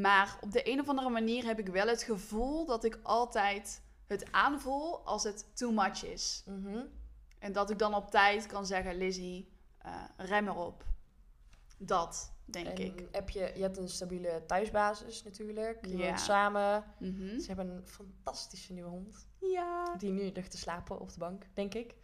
[0.00, 3.82] Maar op de een of andere manier heb ik wel het gevoel dat ik altijd
[4.06, 6.42] het aanvoel als het too much is.
[6.46, 6.78] Mhm.
[7.38, 10.84] En dat ik dan op tijd kan zeggen, Lizzie, eh, rem erop.
[11.78, 13.08] Dat, denk En ik.
[13.12, 15.86] Heb je, je hebt een stabiele thuisbasis natuurlijk.
[15.86, 16.06] Je Ja.
[16.06, 16.84] woont samen.
[16.98, 17.38] Mhm.
[17.38, 19.26] Ze hebben een fantastische nieuwe hond.
[19.40, 21.94] Ja, Die nu ligt te slapen op de bank, denk ik.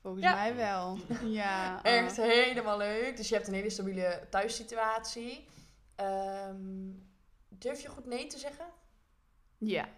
[0.00, 0.34] volgens Ja.
[0.34, 0.98] mij wel.
[1.40, 1.82] Ja.
[1.82, 3.16] Echt helemaal leuk.
[3.16, 5.48] Dus je hebt een hele stabiele thuissituatie.
[5.94, 6.88] Ehm,
[7.60, 8.66] durf je goed nee te zeggen?
[9.58, 9.88] Ja.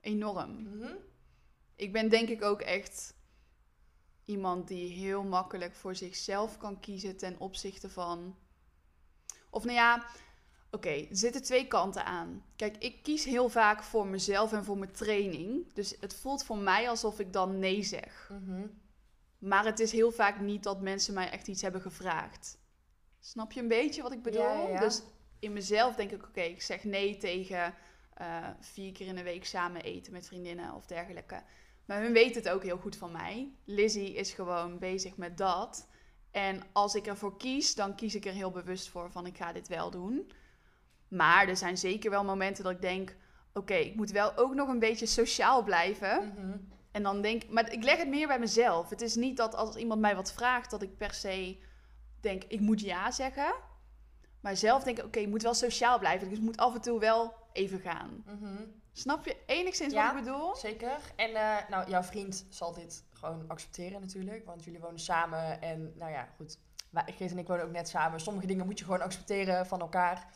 [0.00, 0.62] Enorm.
[0.62, 0.94] Mhm.
[1.74, 3.14] Ik ben denk ik ook echt
[4.24, 8.36] iemand die heel makkelijk voor zichzelf kan kiezen ten opzichte van.
[9.50, 10.06] Of nou ja,
[10.70, 12.44] oké, er zitten twee kanten aan.
[12.56, 15.72] Kijk, ik kies heel vaak voor mezelf en voor mijn training.
[15.72, 18.30] Dus het voelt voor mij alsof ik dan nee zeg.
[18.32, 18.66] Mhm.
[19.38, 22.58] Maar het is heel vaak niet dat mensen mij echt iets hebben gevraagd.
[23.20, 24.42] Snap je een beetje wat ik bedoel?
[24.42, 24.80] Ja, ja, ja.
[24.80, 25.02] Dus
[25.38, 27.74] in mezelf denk ik, oké, ik zeg nee tegen
[28.14, 31.42] eh, vier keer in de week samen eten met vriendinnen of dergelijke.
[31.84, 33.52] Maar hun weten het ook heel goed van mij.
[33.64, 35.88] Lizzie is gewoon bezig met dat.
[36.30, 39.52] En als ik ervoor kies, dan kies ik er heel bewust voor van ik ga
[39.52, 40.30] dit wel doen.
[41.08, 43.16] Maar er zijn zeker wel momenten dat ik denk,
[43.52, 46.32] oké, ik moet wel ook nog een beetje sociaal blijven.
[46.34, 46.58] Mhm.
[46.90, 48.90] En dan denk ik, maar ik leg het meer bij mezelf.
[48.90, 51.58] Het is niet dat als iemand mij wat vraagt, dat ik per se
[52.20, 53.54] denk, ik moet ja zeggen.
[54.40, 56.28] Maar zelf denk ik, oké, ik moet wel sociaal blijven.
[56.28, 58.24] Dus ik moet af en toe wel even gaan.
[58.26, 58.62] Mhm.
[58.92, 60.08] Snap je enigszins Ja.
[60.08, 60.56] wat ik bedoel?
[60.56, 60.98] Zeker.
[61.16, 64.46] En eh, nou, jouw vriend zal dit gewoon accepteren natuurlijk.
[64.46, 65.60] Want jullie wonen samen.
[65.62, 66.58] En nou ja, goed.
[66.92, 68.20] Geet en ik wonen ook net samen.
[68.20, 70.28] Sommige dingen moet je gewoon accepteren van elkaar.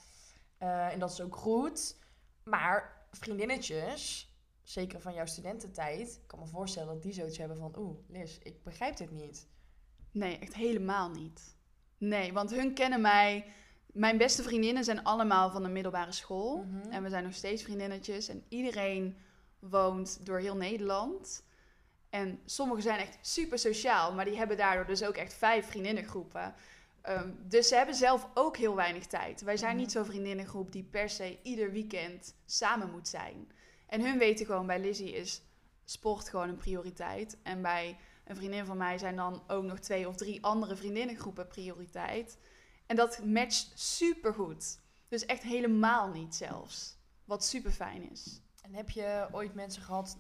[0.59, 1.97] Eh, en dat is ook goed.
[2.45, 7.79] Maar vriendinnetjes, zeker van jouw studententijd, ik kan me voorstellen dat die zoiets hebben van,
[7.79, 9.49] oeh, Liz, ik begrijp dit niet.
[10.11, 11.57] Nee, echt helemaal niet.
[11.99, 13.45] Nee, want hun kennen mij.
[13.93, 16.57] Mijn beste vriendinnen zijn allemaal van de middelbare school.
[16.57, 16.91] Mhm.
[16.91, 18.29] En we zijn nog steeds vriendinnetjes.
[18.29, 19.17] En iedereen
[19.59, 21.45] woont door heel Nederland.
[22.11, 26.55] En sommigen zijn echt super sociaal, maar die hebben daardoor dus ook echt vijf vriendinnengroepen.
[27.03, 29.43] Ehm, dus ze hebben zelf ook heel weinig tijd.
[29.43, 29.81] Wij zijn Mhm.
[29.81, 33.53] niet zo'n vriendinnengroep die per se ieder weekend samen moet zijn.
[33.87, 35.43] En hun weten gewoon, bij Lizzie is
[35.85, 37.39] sport gewoon een prioriteit.
[37.43, 41.47] En bij een vriendin van mij zijn dan ook nog twee of drie andere vriendinnengroepen
[41.49, 42.39] prioriteit.
[42.91, 44.79] En dat matcht super goed.
[45.09, 46.99] Dus echt helemaal niet zelfs.
[47.25, 48.41] Wat super fijn is.
[48.63, 50.19] En heb je ooit mensen gehad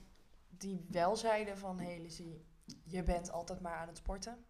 [0.48, 2.44] die wel zeiden van, hé hey Lizzie,
[2.84, 4.44] je bent altijd maar aan het sporten?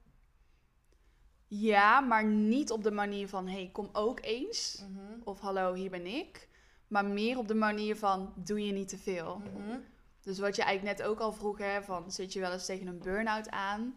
[1.46, 4.84] Ja, maar niet op de manier van: hey, kom ook eens.
[4.90, 5.20] Mhm.
[5.24, 6.48] Of hallo, hier ben ik.
[6.88, 9.38] Maar meer op de manier van: doe je niet te veel.
[9.38, 9.78] Mhm.
[10.20, 12.86] Dus wat je eigenlijk net ook al vroeg, hè, van zit je wel eens tegen
[12.86, 13.94] een burn-out aan?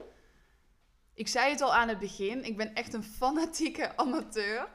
[1.13, 4.67] Ik zei het al aan het begin, ik ben echt een fanatieke amateur.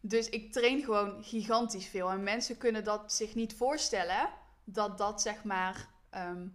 [0.00, 2.10] Dus ik train gewoon gigantisch veel.
[2.10, 4.30] En mensen kunnen dat zich niet voorstellen
[4.64, 6.48] dat dat zeg maar ehm,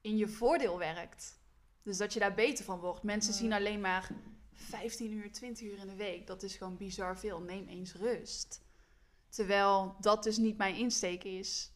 [0.00, 1.38] in je voordeel werkt.
[1.82, 3.02] Dus dat je daar beter van wordt.
[3.02, 4.10] Mensen zien alleen maar
[4.52, 6.26] 15 uur, 20 uur in de week.
[6.26, 7.40] Dat is gewoon bizar veel.
[7.40, 8.62] Neem eens rust.
[9.28, 11.72] Terwijl dat dus niet mijn insteek is.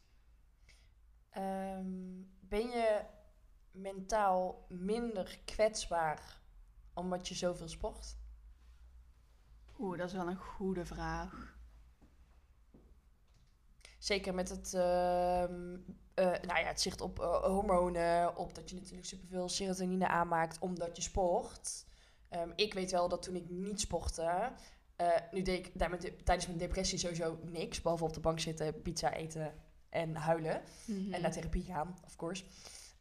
[1.31, 3.01] Ehm, ben je
[3.71, 6.38] mentaal minder kwetsbaar
[6.99, 8.17] omdat je zoveel sport?
[9.79, 11.57] Oeh, dat is wel een goede vraag.
[13.99, 15.77] Zeker met het, ehm,
[16.15, 20.59] eh, nou ja, het zicht op eh, hormonen, op dat je natuurlijk superveel serotonine aanmaakt
[20.59, 21.87] omdat je sport.
[22.29, 24.53] Ehm, ik weet wel dat toen ik niet sportte,
[24.97, 25.73] eh, nu deed ik
[26.25, 29.55] tijdens mijn depressie sowieso niks, behalve op de bank zitten, pizza eten
[29.89, 30.63] en huilen.
[30.85, 31.13] Mhm.
[31.13, 32.45] En naar therapie gaan, of course.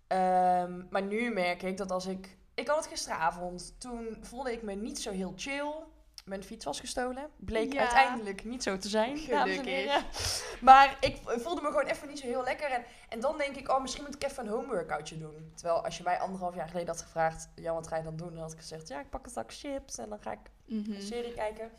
[0.08, 2.38] Ehm, maar nu merk ik dat als ik...
[2.58, 3.74] Ik had het gisteravond.
[3.80, 5.74] Toen voelde ik me niet zo heel chill.
[6.26, 7.30] Mijn fiets was gestolen.
[7.36, 7.80] Bleek Ja.
[7.80, 9.18] uiteindelijk niet zo te zijn.
[9.18, 10.04] Gelukkig.
[10.62, 12.72] Maar ik voelde me gewoon even niet zo heel lekker.
[12.72, 15.52] En, en dan denk ik, oh, misschien moet ik even een homeworkoutje doen.
[15.56, 17.50] Terwijl als je mij anderhalf jaar geleden had gevraagd...
[17.56, 18.30] Jan, wat ga je dan doen?
[18.34, 19.98] Dan had ik gezegd, ja, ik pak een zak chips.
[19.98, 20.92] En dan ga ik Mhm.
[20.92, 21.72] een serie kijken.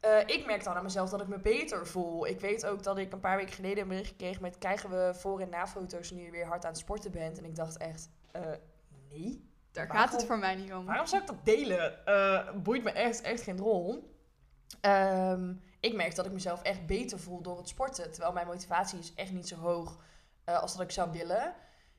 [0.00, 2.26] Eh, ik merk dan aan mezelf dat ik me beter voel.
[2.26, 4.58] Ik weet ook dat ik een paar weken geleden een bericht kreeg met...
[4.58, 7.38] krijgen we voor- en na-foto's nu je weer hard aan het sporten bent?
[7.38, 8.42] En ik dacht echt, eh,
[9.10, 9.47] nee.
[9.78, 10.84] Daar Waarom- gaat het voor mij niet om.
[10.86, 12.06] Waarom zou ik dat delen?
[12.06, 14.16] Eh, boeit me echt, echt geen rol.
[14.80, 18.10] Ehm, ik merk dat ik mezelf echt beter voel door het sporten.
[18.12, 19.98] Terwijl mijn motivatie is echt niet zo hoog
[20.44, 21.54] eh, als dat ik zou willen.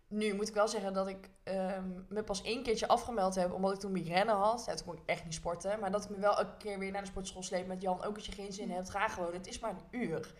[0.08, 3.74] Nu moet ik wel zeggen dat ik ehm, me pas één keertje afgemeld heb omdat
[3.74, 4.64] ik toen migraine had.
[4.66, 5.80] Ja, toen kon ik echt niet sporten.
[5.80, 8.04] Maar dat ik me wel elke keer weer naar de sportschool sleep met Jan.
[8.04, 9.34] Ook als je geen zin hebt, ga gewoon.
[9.34, 10.34] Het is maar een uur.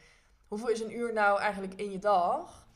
[0.48, 2.68] Hoeveel is een uur nou eigenlijk in je dag?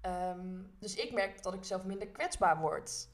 [0.00, 3.08] Ehm, dus ik merk dat ik zelf minder kwetsbaar word.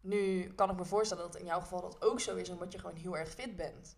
[0.00, 2.78] Nu kan ik me voorstellen dat in jouw geval dat ook zo is, omdat je
[2.78, 3.96] gewoon heel erg fit bent.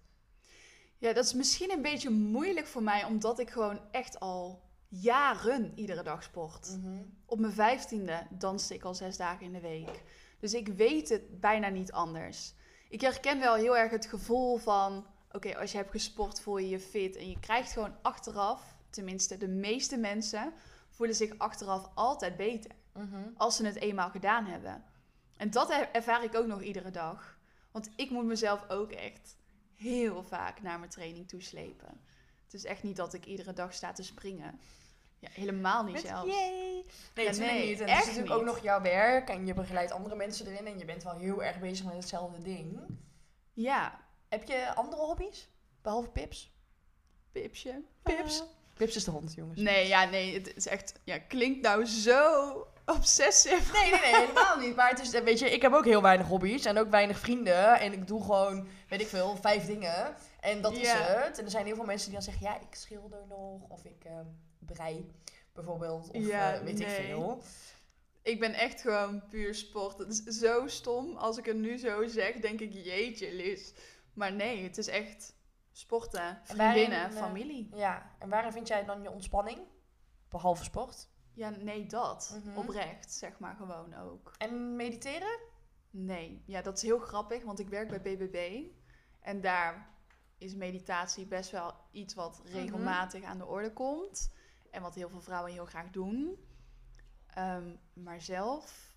[0.98, 5.72] Ja, dat is misschien een beetje moeilijk voor mij, omdat ik gewoon echt al jaren
[5.74, 6.78] iedere dag sport.
[7.26, 10.02] Op mijn vijftiende danste ik al zes dagen in de week.
[10.40, 12.54] Dus ik weet het bijna niet anders.
[12.88, 15.06] Ik herken wel heel erg het gevoel van...
[15.30, 17.16] Oké, als je hebt gesport voel je je fit.
[17.16, 18.76] En je krijgt gewoon achteraf...
[18.90, 20.52] Tenminste, de meeste mensen
[20.88, 22.70] voelen zich achteraf altijd beter.
[23.36, 24.84] Als ze het eenmaal gedaan hebben.
[25.42, 27.38] En dat er- ervaar ik ook nog iedere dag.
[27.70, 29.36] Want ik moet mezelf ook echt
[29.74, 32.00] heel vaak naar mijn training toeslepen.
[32.44, 34.60] Het is echt niet dat ik iedere dag sta te springen.
[35.18, 36.34] Ja, helemaal niet Met zelfs.
[36.34, 36.50] yay!
[37.14, 37.80] Nee, natuurlijk nee, niet.
[37.80, 38.38] En het is natuurlijk niet.
[38.38, 41.42] ook nog jouw werk en je begeleidt andere mensen erin en je bent wel heel
[41.42, 42.80] erg bezig met hetzelfde ding.
[43.52, 45.48] Ja, Heb je andere hobby's?
[45.82, 46.52] Behalve Pips?
[47.32, 47.82] Pipsje.
[48.02, 48.42] Pips?
[48.74, 49.60] Pips is de hond, jongens.
[49.60, 50.92] Nee, ja, nee, het is echt...
[51.04, 53.72] Ja, klinkt nou zo obsessive.
[53.72, 54.76] Nee, nee, nee, helemaal niet.
[54.76, 57.80] Maar het is, weet je, ik heb ook heel weinig hobby's en ook weinig vrienden.
[57.80, 60.14] En ik doe gewoon, weet ik veel, vijf dingen.
[60.40, 61.38] En dat is het.
[61.38, 63.60] En er zijn heel veel mensen die dan zeggen, ja, ik schilder nog.
[63.68, 64.18] Of ik eh
[64.58, 65.12] brei,
[65.52, 66.10] bijvoorbeeld.
[66.10, 67.06] Of Ja, eh, weet ik nee.
[67.06, 67.42] veel.
[68.22, 69.98] Ik ben echt gewoon puur sport.
[69.98, 71.16] Het is zo stom.
[71.16, 73.72] Als ik het nu zo zeg, denk ik, jeetje, Liz.
[74.12, 75.34] Maar nee, het is echt
[75.72, 77.68] sporten, waarin, vriendinnen, eh, familie.
[77.74, 79.60] Ja, en waarin vind jij dan je ontspanning?
[80.28, 81.08] Behalve sport.
[81.34, 82.40] Ja, nee, dat.
[82.44, 82.56] Mhm.
[82.58, 84.32] Oprecht, zeg maar gewoon ook.
[84.38, 85.38] En mediteren?
[85.90, 88.66] Nee, ja, dat is heel grappig, want ik werk bij BBB.
[89.20, 89.90] En daar
[90.38, 94.32] is meditatie best wel iets wat regelmatig aan de orde komt.
[94.70, 96.38] En wat heel veel vrouwen heel graag doen.
[97.26, 98.94] Ehm, maar zelf,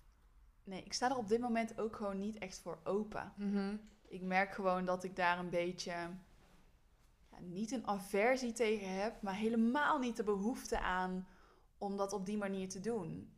[0.64, 3.32] nee, ik sta er op dit moment ook gewoon niet echt voor open.
[4.08, 6.10] Ik merk gewoon dat ik daar een beetje
[7.38, 11.26] ja, niet een aversie tegen heb, maar helemaal niet de behoefte aan
[11.78, 13.34] om dat op die manier te doen.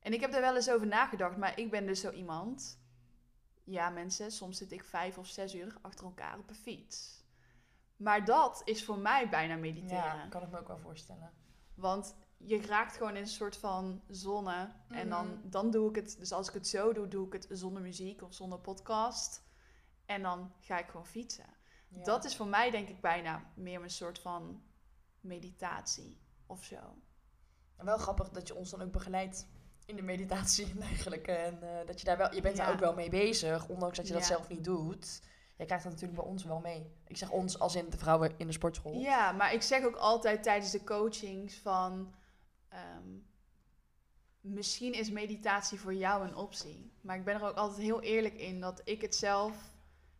[0.00, 2.78] En ik heb er wel eens over nagedacht, maar ik ben dus zo iemand.
[3.64, 7.24] Ja, mensen, soms zit ik vijf of zes uur achter elkaar op een fiets.
[7.96, 9.96] Maar dat is voor mij bijna mediteren.
[9.96, 11.32] Ja, kan ik me ook wel voorstellen.
[11.74, 14.68] Want je raakt gewoon in een soort van zonne.
[14.88, 15.48] En dan, Mhm.
[15.50, 16.16] dan doe ik het.
[16.18, 19.42] Dus als ik het zo doe, doe ik het zonder muziek of zonder podcast.
[20.06, 21.56] En dan ga ik gewoon fietsen.
[21.88, 22.02] Ja.
[22.02, 24.62] Dat is voor mij denk ik bijna meer een soort van
[25.20, 26.96] meditatie of zo.
[27.76, 29.46] En wel grappig dat je ons dan ook begeleidt
[29.86, 31.26] in de meditatie eigenlijk.
[31.26, 32.64] En eh, dat je daar wel, je bent Ja.
[32.64, 35.22] daar ook wel mee bezig, ondanks dat je dat zelf niet doet.
[35.56, 36.92] Je krijgt dat natuurlijk bij ons wel mee.
[37.06, 38.92] Ik zeg ons als in de vrouwen in de sportschool.
[38.92, 42.14] Ja, maar ik zeg ook altijd tijdens de coachings van...
[42.68, 43.08] ehm,
[44.40, 46.92] misschien is meditatie voor jou een optie.
[47.00, 49.72] Maar ik ben er ook altijd heel eerlijk in dat ik het zelf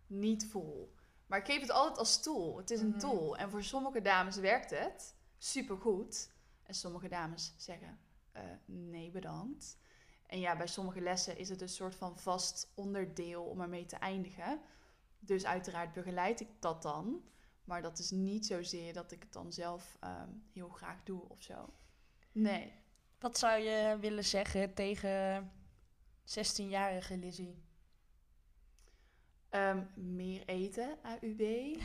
[0.07, 0.94] niet voel.
[1.28, 2.56] Maar ik geef het altijd als tool.
[2.56, 2.98] Het is een Mhm.
[2.98, 3.36] tool.
[3.36, 6.30] En voor sommige dames werkt het supergoed.
[6.62, 7.98] En sommige dames zeggen
[8.32, 9.78] eh, nee bedankt.
[10.26, 13.96] En ja, bij sommige lessen is het een soort van vast onderdeel om ermee te
[13.96, 14.60] eindigen.
[15.18, 17.22] Dus uiteraard begeleid ik dat dan.
[17.64, 21.42] Maar dat is niet zozeer dat ik het dan zelf ehm, heel graag doe of
[21.42, 21.72] zo.
[22.32, 22.72] Nee.
[23.18, 25.50] Wat zou je willen zeggen tegen
[26.24, 27.62] 16-jarige Lizzie?
[29.50, 31.76] Ehm, meer eten, AUB.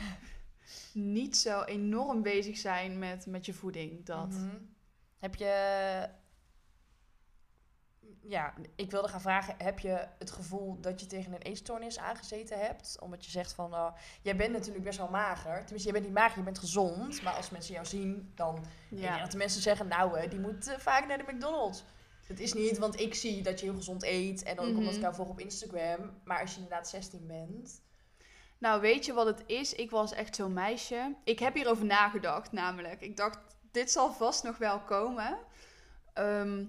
[0.92, 4.04] niet zo enorm bezig zijn met, met je voeding.
[4.04, 4.28] Dat.
[4.30, 4.56] Mhm.
[5.18, 6.08] Heb je...
[8.26, 12.58] Ja, ik wilde gaan vragen, heb je het gevoel dat je tegen een eetstoornis aangezeten
[12.58, 12.96] hebt?
[13.00, 15.58] Omdat je zegt van, oh, jij bent natuurlijk best wel mager.
[15.60, 17.22] Tenminste, je bent niet mager, je bent gezond.
[17.22, 19.18] Maar als mensen jou zien, dan Ja.
[19.18, 21.84] dat de mensen zeggen, nou, eh, die moet vaak naar de McDonald's.
[22.26, 24.42] Het is niet, want ik zie dat je heel gezond eet.
[24.42, 24.74] En dan Mhm.
[24.74, 26.20] komt ik jou volg op Instagram.
[26.24, 27.82] Maar als je inderdaad 16 bent.
[28.58, 29.74] Nou, weet je wat het is?
[29.74, 31.14] Ik was echt zo'n meisje.
[31.24, 33.00] Ik heb hierover nagedacht, namelijk.
[33.00, 33.38] Ik dacht,
[33.70, 35.38] dit zal vast nog wel komen.
[36.12, 36.64] Ehm,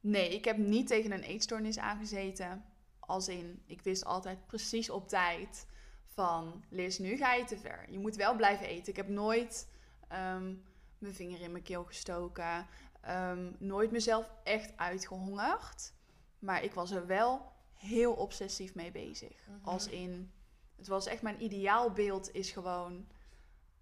[0.00, 2.64] nee, ik heb niet tegen een eetstoornis aangezeten.
[3.00, 5.66] Als in, ik wist altijd precies op tijd
[6.06, 6.64] van...
[6.70, 7.84] Liz, nu ga je te ver.
[7.90, 8.88] Je moet wel blijven eten.
[8.88, 9.68] Ik heb nooit
[10.08, 10.54] ehm,
[10.98, 12.66] mijn vinger in mijn keel gestoken.
[13.00, 15.92] Ehm, nooit mezelf echt uitgehongerd.
[16.38, 19.48] Maar ik was er wel heel obsessief mee bezig.
[19.48, 19.68] Mhm.
[19.68, 20.32] Als in,
[20.76, 23.06] het was echt mijn ideaalbeeld is gewoon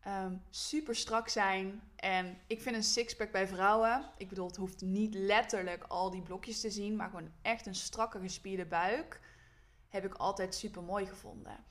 [0.00, 1.82] ehm, super strak zijn.
[1.96, 6.22] En ik vind een sixpack bij vrouwen, ik bedoel, het hoeft niet letterlijk al die
[6.22, 9.20] blokjes te zien, maar gewoon echt een strakke gespierde buik,
[9.88, 11.64] heb ik altijd super mooi gevonden.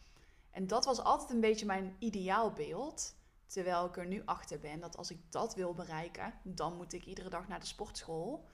[0.51, 3.15] En dat was altijd een beetje mijn ideaalbeeld.
[3.47, 7.05] Terwijl ik er nu achter ben dat als ik dat wil bereiken, dan moet ik
[7.05, 8.47] iedere dag naar de sportschool.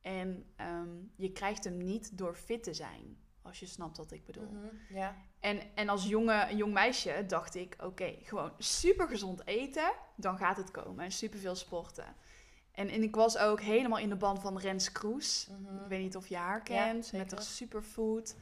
[0.00, 4.24] En ehm, je krijgt hem niet door fit te zijn, als je snapt wat ik
[4.24, 4.50] bedoel.
[4.50, 5.12] Mhm.
[5.40, 10.56] En, en als jonge, jong meisje dacht ik, oké, gewoon super gezond eten, dan gaat
[10.56, 11.04] het komen.
[11.04, 12.14] En super veel sporten.
[12.72, 15.48] En, en ik was ook helemaal in de band van Rens Kroes.
[15.50, 15.82] Mhm.
[15.82, 18.36] Ik weet niet of je haar Ja, kent, met haar superfood.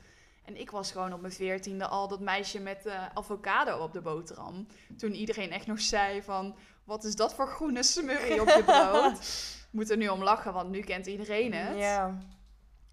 [0.44, 4.00] En ik was gewoon op mijn veertiende al dat meisje met eh, avocado op de
[4.00, 4.66] boterham.
[4.96, 9.18] Toen iedereen echt nog zei van, wat is dat voor groene smurrie op je brood?
[9.70, 11.78] Moet er nu om lachen, want nu kent iedereen het.
[11.78, 12.18] Ja.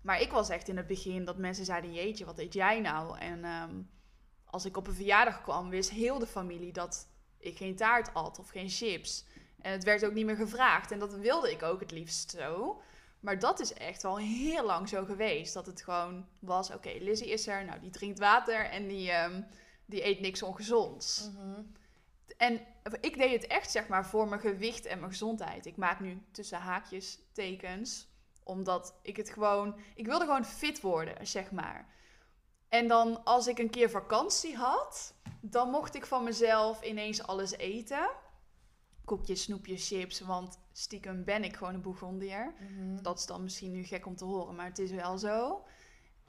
[0.01, 3.17] Maar ik was echt in het begin dat mensen zeiden: Jeetje, wat eet jij nou?
[3.17, 3.81] En ehm,
[4.45, 8.39] als ik op een verjaardag kwam, wist heel de familie dat ik geen taart at
[8.39, 9.25] of geen chips.
[9.61, 10.91] En het werd ook niet meer gevraagd.
[10.91, 12.81] En dat wilde ik ook het liefst zo.
[13.21, 15.53] Maar dat is echt wel heel lang zo geweest.
[15.53, 17.65] Dat het gewoon was: Oké, Lizzie is er.
[17.65, 19.41] Nou, die drinkt water en die, ehm,
[19.85, 21.29] die eet niks ongezonds.
[21.33, 21.61] Mhm.
[22.37, 22.61] En
[23.01, 25.65] ik deed het echt, zeg maar, voor mijn gewicht en mijn gezondheid.
[25.65, 28.07] Ik maak nu tussen haakjes tekens,
[28.43, 29.79] omdat ik het gewoon...
[29.95, 31.87] Ik wilde gewoon fit worden, zeg maar.
[32.69, 37.51] En dan als ik een keer vakantie had, dan mocht ik van mezelf ineens alles
[37.51, 38.09] eten.
[39.05, 42.53] Koekjes, snoepjes, chips, want stiekem ben ik gewoon een Bourgondier.
[42.59, 43.01] Mhm.
[43.01, 45.63] Dat is dan misschien nu gek om te horen, maar het is wel zo.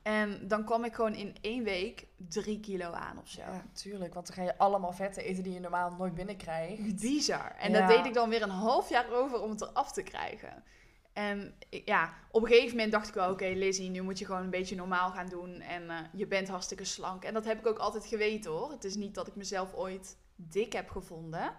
[0.03, 3.41] En dan kwam ik gewoon in één week drie kilo aan of zo.
[3.41, 4.15] Ja, tuurlijk.
[4.15, 7.01] Want dan ga je allemaal vetten eten die je normaal nooit binnenkrijgt.
[7.01, 7.55] Bizar.
[7.59, 7.79] En Ja.
[7.79, 10.65] daar deed ik dan weer een half jaar over om het eraf te krijgen.
[11.13, 14.43] En ja, op een gegeven moment dacht ik wel, oké Lizzie, nu moet je gewoon
[14.43, 15.61] een beetje normaal gaan doen.
[15.61, 17.25] En eh, je bent hartstikke slank.
[17.25, 18.71] En dat heb ik ook altijd geweten hoor.
[18.71, 21.55] Het is niet dat ik mezelf ooit dik heb gevonden.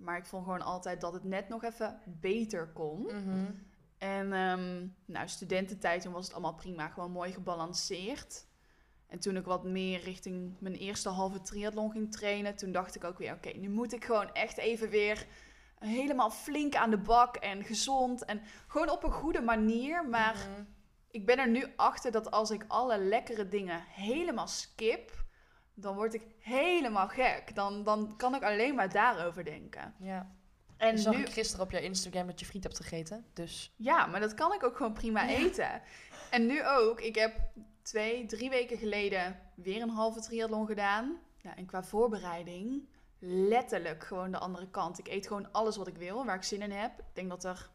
[0.00, 3.02] Maar ik vond gewoon altijd dat het net nog even beter kon.
[3.02, 3.50] Mhm.
[3.98, 8.46] En ehm, nou, studententijd, toen was het allemaal prima, gewoon mooi gebalanceerd.
[9.06, 13.04] En toen ik wat meer richting mijn eerste halve triathlon ging trainen, toen dacht ik
[13.04, 15.26] ook weer, oké, nu moet ik gewoon echt even weer
[15.78, 18.24] helemaal flink aan de bak en gezond.
[18.24, 20.62] En gewoon op een goede manier, maar Mhm.
[21.10, 25.24] ik ben er nu achter dat als ik alle lekkere dingen helemaal skip,
[25.80, 27.54] dan word ik helemaal gek.
[27.54, 29.94] Dan, dan kan ik alleen maar daarover denken.
[29.98, 30.30] Ja.
[30.76, 33.26] En zag nu, ik gisteren op jouw Instagram dat je friet hebt gegeten.
[33.32, 35.36] Dus ja, maar dat kan ik ook gewoon prima Ja.
[35.36, 35.82] eten.
[36.30, 37.00] En nu ook.
[37.00, 37.36] Ik heb
[37.82, 41.18] twee, drie weken geleden weer een halve triathlon gedaan.
[41.36, 44.98] Ja, en qua voorbereiding, letterlijk gewoon de andere kant.
[44.98, 46.98] Ik eet gewoon alles wat ik wil, waar ik zin in heb.
[46.98, 47.70] Ik denk dat er,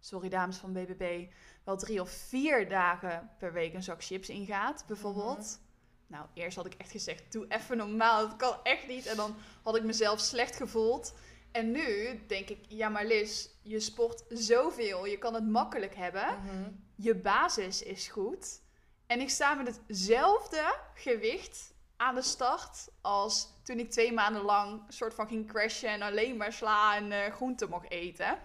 [0.00, 1.30] sorry dames van BBB,
[1.64, 5.60] wel drie of vier dagen per week een zak chips ingaat, bijvoorbeeld.
[6.08, 9.06] Nou, eerst had ik echt gezegd, doe even normaal, dat kan echt niet.
[9.06, 11.14] En dan had ik mezelf slecht gevoeld.
[11.52, 16.26] En nu denk ik, ja maar Liz, je sport zoveel, je kan het makkelijk hebben.
[16.44, 16.70] Mhm.
[16.96, 18.60] Je basis is goed.
[19.06, 24.82] En ik sta met hetzelfde gewicht aan de start als toen ik twee maanden lang
[24.86, 28.38] een soort van ging crashen en alleen maar sla en eh, groenten mocht eten.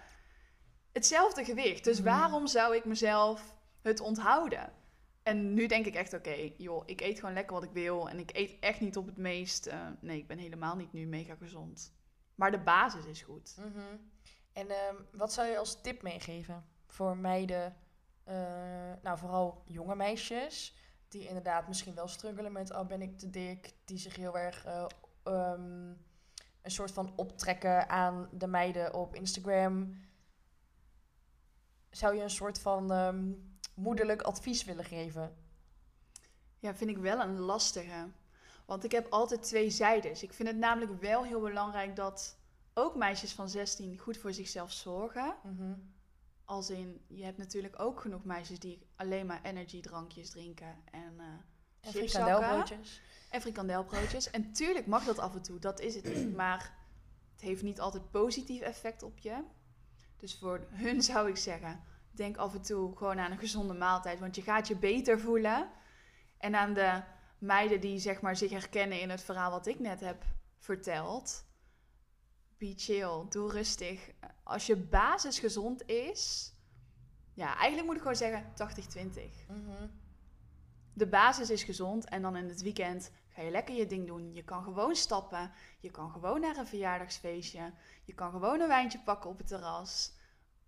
[0.91, 1.83] Hetzelfde gewicht.
[1.83, 2.07] Dus Mhm.
[2.07, 4.73] waarom zou ik mezelf het onthouden?
[5.23, 8.09] En nu denk ik echt, oké, joh, ik eet gewoon lekker wat ik wil.
[8.09, 9.65] En ik eet echt niet op het meest...
[9.65, 11.93] eh, nee, ik ben helemaal niet nu mega gezond.
[12.35, 13.55] Maar de basis is goed.
[13.57, 13.97] Mhm.
[14.53, 17.75] En ehm, wat zou je als tip meegeven voor meiden,
[18.23, 18.35] eh,
[19.01, 20.75] nou vooral jonge meisjes,
[21.07, 24.65] die inderdaad misschien wel struggelen met, oh ben ik te dik, die zich heel erg
[24.65, 24.85] eh,
[25.23, 25.93] ehm,
[26.61, 30.01] een soort van optrekken aan de meiden op Instagram.
[31.89, 33.31] Zou je een soort van ehm,
[33.73, 35.35] moederlijk advies willen geven?
[36.59, 38.07] Ja, vind ik wel een lastige.
[38.65, 40.23] Want ik heb altijd twee zijdes.
[40.23, 42.37] Ik vind het namelijk wel heel belangrijk dat
[42.73, 45.35] ook meisjes van 16 goed voor zichzelf zorgen.
[45.43, 45.73] Mhm.
[46.45, 51.25] Als in, je hebt natuurlijk ook genoeg meisjes die alleen maar energiedrankjes drinken en eh
[51.79, 53.01] En frikandelbroodjes.
[53.29, 54.31] En frikandelbroodjes.
[54.31, 56.35] En tuurlijk mag dat af en toe, dat is het niet.
[56.43, 56.77] Maar
[57.31, 59.43] het heeft niet altijd positief effect op je.
[60.17, 61.83] Dus voor hun zou ik zeggen,
[62.17, 64.19] denk af en toe gewoon aan een gezonde maaltijd.
[64.19, 65.69] Want je gaat je beter voelen.
[66.37, 67.01] En aan de
[67.37, 70.23] meiden die zeg maar, zich herkennen in het verhaal wat ik net heb
[70.57, 71.45] verteld.
[72.57, 74.11] Be chill, doe rustig.
[74.43, 76.51] Als je basis gezond is...
[77.35, 79.87] Ja, eigenlijk moet ik gewoon zeggen 80-20 Mhm.
[80.93, 84.33] de basis is gezond en dan in het weekend ga je lekker je ding doen.
[84.33, 85.51] Je kan gewoon stappen.
[85.79, 87.73] Je kan gewoon naar een verjaardagsfeestje.
[88.03, 90.11] Je kan gewoon een wijntje pakken op het terras.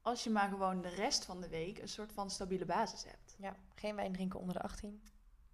[0.05, 3.35] Als je maar gewoon de rest van de week een soort van stabiele basis hebt.
[3.37, 5.01] Ja, geen wijn drinken onder de 18.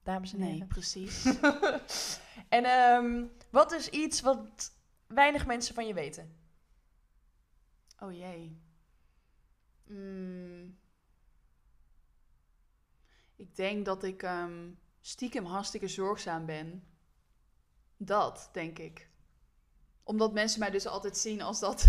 [0.04, 0.68] Dames en Nee, heren.
[0.68, 1.26] precies.
[2.50, 4.72] en ehm, wat is iets wat
[5.08, 6.36] weinig mensen van je weten?
[8.00, 8.62] Oh jee.
[9.84, 10.78] Mm.
[13.36, 14.72] Ik denk dat ik ehm,
[15.02, 16.84] stiekem hartstikke zorgzaam ben.
[17.98, 19.10] Dat, denk ik.
[20.04, 21.88] Omdat mensen mij dus altijd zien als dat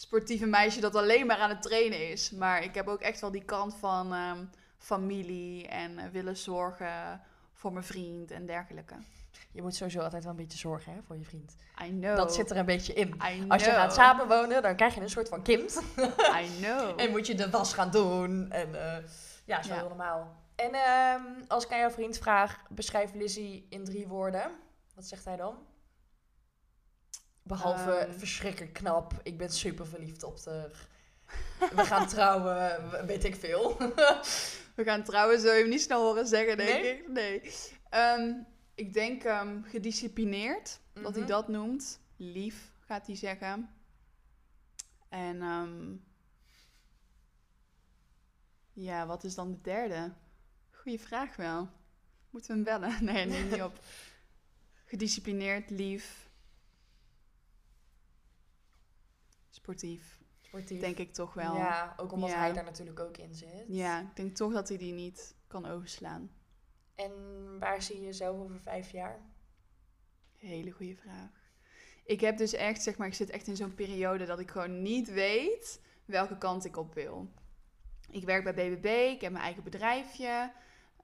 [0.00, 2.30] sportieve meisje dat alleen maar aan het trainen is.
[2.30, 4.44] Maar ik heb ook echt wel die kant van ehm,
[4.78, 7.20] familie en eh, willen zorgen
[7.52, 8.94] voor mijn vriend en dergelijke.
[9.52, 11.54] Je moet sowieso altijd wel een beetje zorgen hè, voor je vriend.
[11.84, 12.16] I know.
[12.16, 13.08] Dat zit er een beetje in.
[13.08, 13.50] I know.
[13.50, 15.82] Als je gaat samenwonen, dan krijg je een soort van kind.
[16.42, 16.92] I know.
[17.00, 18.50] en moet je de was gaan doen.
[18.50, 19.04] En eh,
[19.44, 19.78] ja, zo Ja.
[19.78, 20.36] heel normaal.
[20.54, 24.50] En ehm, als ik aan jouw vriend vraag, beschrijf Lizzie in drie woorden.
[24.94, 25.54] Wat zegt hij dan?
[27.50, 28.18] Behalve Ehm.
[28.18, 29.20] verschrikkelijk knap.
[29.22, 30.70] Ik ben super verliefd op de.
[31.76, 33.76] We gaan trouwen, weet ik veel.
[34.76, 36.98] We gaan trouwens zo even niet snel horen zeggen, denk Nee?
[36.98, 37.08] ik.
[37.08, 37.52] Nee.
[37.88, 38.32] Ehm,
[38.74, 41.30] ik denk ehm, gedisciplineerd, dat hij Mhm.
[41.30, 42.00] dat noemt.
[42.16, 43.70] Lief, gaat hij zeggen.
[45.08, 45.38] En
[48.72, 50.12] ja, wat is dan de derde?
[50.70, 51.68] Goeie vraag wel.
[52.30, 53.04] Moeten we hem bellen?
[53.14, 53.78] Nee, neem niet op.
[54.84, 56.29] Gedisciplineerd, lief.
[59.60, 60.80] Sportief, Sportief.
[60.80, 61.54] denk ik toch wel.
[61.56, 62.38] Ja, ook omdat Ja.
[62.38, 63.64] hij daar natuurlijk ook in zit.
[63.68, 66.30] Ja, ik denk toch dat hij die niet kan overslaan.
[66.94, 67.12] En
[67.58, 69.20] waar zie je jezelf over vijf jaar?
[70.36, 71.28] Hele goede vraag.
[72.04, 74.82] Ik heb dus echt, zeg maar, ik zit echt in zo'n periode dat ik gewoon
[74.82, 77.28] niet weet welke kant ik op wil.
[78.10, 78.84] Ik werk bij BBB,
[79.14, 80.52] ik heb mijn eigen bedrijfje.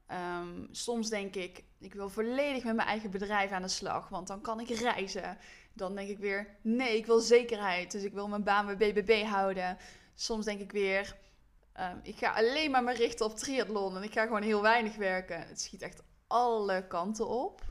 [0.07, 4.27] Ehm, soms denk ik, ik wil volledig met mijn eigen bedrijf aan de slag, want
[4.27, 5.37] dan kan ik reizen.
[5.73, 9.23] Dan denk ik weer, nee, ik wil zekerheid, dus ik wil mijn baan bij BBB
[9.23, 9.77] houden.
[10.15, 11.15] Soms denk ik weer,
[11.73, 14.95] ehm, ik ga alleen maar me richten op triathlon en ik ga gewoon heel weinig
[14.95, 15.47] werken.
[15.47, 17.61] Het schiet echt alle kanten op.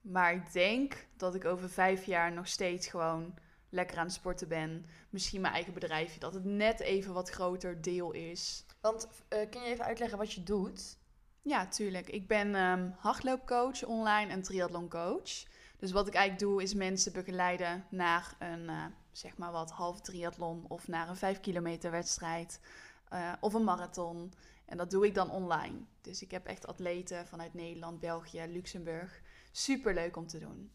[0.00, 3.34] Maar ik denk dat ik over vijf jaar nog steeds gewoon
[3.68, 4.86] lekker aan het sporten ben.
[5.10, 8.64] Misschien mijn eigen bedrijfje, dat het net even wat groter deel is.
[8.80, 10.96] Want eh, kun je even uitleggen wat je doet?
[11.44, 12.08] Ja, tuurlijk.
[12.08, 15.44] Ik ben ehm, hardloopcoach online en triathloncoach.
[15.76, 20.00] Dus wat ik eigenlijk doe is mensen begeleiden naar een, eh, zeg maar wat, half
[20.00, 22.60] triathlon of naar een vijf kilometer wedstrijd
[23.08, 24.32] eh, of een marathon.
[24.64, 25.78] En dat doe ik dan online.
[26.00, 29.20] Dus ik heb echt atleten vanuit Nederland, België, Luxemburg.
[29.52, 30.70] super leuk om te doen.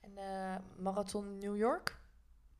[0.00, 2.00] En eh, Marathon New York?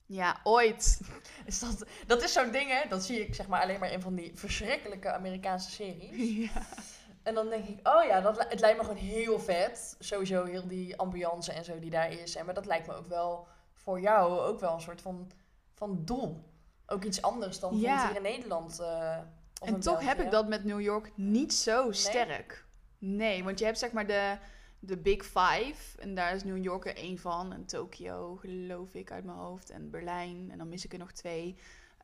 [0.06, 1.00] Ja, ooit.
[1.46, 2.88] Is dat, dat is zo'n ding, hè?
[2.88, 6.36] Dat zie ik zeg maar alleen maar in van die verschrikkelijke Amerikaanse series.
[6.52, 6.66] ja.
[7.22, 9.96] En dan denk ik, oh ja, dat, het lijkt me gewoon heel vet.
[9.98, 12.36] Sowieso heel die ambiance en zo die daar is.
[12.36, 15.30] En, maar dat lijkt me ook wel voor jou ook wel een soort van,
[15.74, 16.50] van doel.
[16.86, 18.06] Ook iets anders dan Ja.
[18.06, 18.80] hier in Nederland.
[19.60, 22.64] of En toch heb ik dat met New York niet zo sterk.
[22.98, 24.36] Nee, want je hebt zeg maar de,
[24.78, 25.98] de Big Five.
[25.98, 27.52] En daar is New York er één van.
[27.52, 29.70] En Tokio, geloof ik, uit mijn hoofd.
[29.70, 30.48] En Berlijn.
[30.50, 31.56] En dan mis ik er nog twee.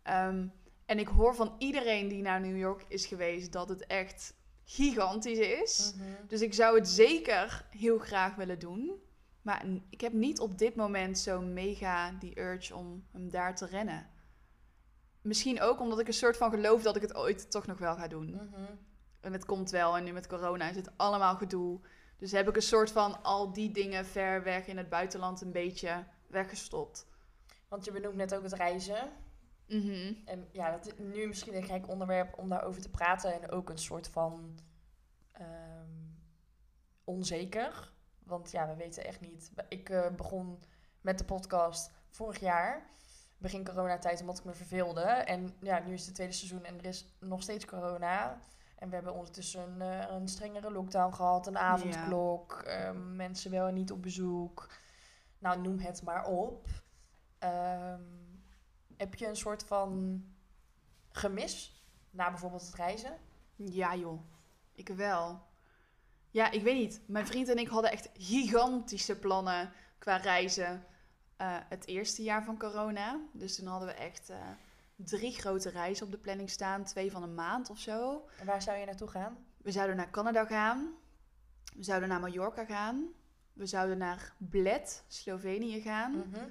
[0.02, 0.46] Ehm,
[0.86, 4.34] en ik hoor van iedereen die naar New York is geweest dat het echt
[4.70, 5.92] gigantisch is.
[5.96, 6.26] Mhm.
[6.26, 9.02] Dus ik zou het zeker heel graag willen doen.
[9.42, 13.66] Maar ik heb niet op dit moment zo mega die urge om hem daar te
[13.66, 14.06] rennen.
[15.20, 17.94] Misschien ook omdat ik een soort van geloof dat ik het ooit toch nog wel
[17.94, 18.30] ga doen.
[18.30, 18.74] Mhm.
[19.20, 19.96] En het komt wel.
[19.96, 21.80] En nu met corona is het allemaal gedoe.
[22.18, 25.52] Dus heb ik een soort van al die dingen ver weg in het buitenland een
[25.52, 27.06] beetje weggestopt.
[27.68, 29.12] Want je benoemt net ook het reizen.
[29.68, 30.14] Mhm.
[30.24, 33.42] En ja, dat is nu misschien een gek onderwerp om daarover te praten.
[33.42, 34.58] En ook een soort van
[35.32, 35.90] ehm,
[37.04, 37.92] onzeker.
[38.24, 39.50] Want ja, we weten echt niet.
[39.68, 40.62] Ik eh, begon
[41.00, 42.86] met de podcast vorig jaar.
[43.38, 45.00] Begin coronatijd omdat ik me verveelde.
[45.00, 48.40] En ja, nu is het tweede seizoen en er is nog steeds corona.
[48.76, 51.46] En we hebben ondertussen een, eh, een strengere lockdown gehad.
[51.46, 52.52] Een avondklok.
[52.52, 54.70] eh, mensen wel en niet op bezoek.
[55.38, 56.66] Nou, noem het maar op.
[57.38, 58.02] Ehm,
[58.98, 60.22] heb je een soort van
[61.10, 63.16] gemis na bijvoorbeeld het reizen?
[63.56, 64.20] Ja, joh.
[64.74, 65.46] Ik wel.
[66.30, 67.00] Ja, ik weet niet.
[67.06, 70.84] Mijn vriend en ik hadden echt gigantische plannen qua reizen.
[71.36, 73.20] eh, het eerste jaar van corona.
[73.32, 74.36] Dus toen hadden we echt eh,
[74.96, 76.84] drie grote reizen op de planning staan.
[76.84, 78.28] Twee van een maand of zo.
[78.38, 79.38] En waar zou je naartoe gaan?
[79.56, 80.92] We zouden naar Canada gaan.
[81.76, 83.08] We zouden naar Mallorca gaan.
[83.52, 86.12] We zouden naar Bled, Slovenië gaan.
[86.16, 86.48] Mhm.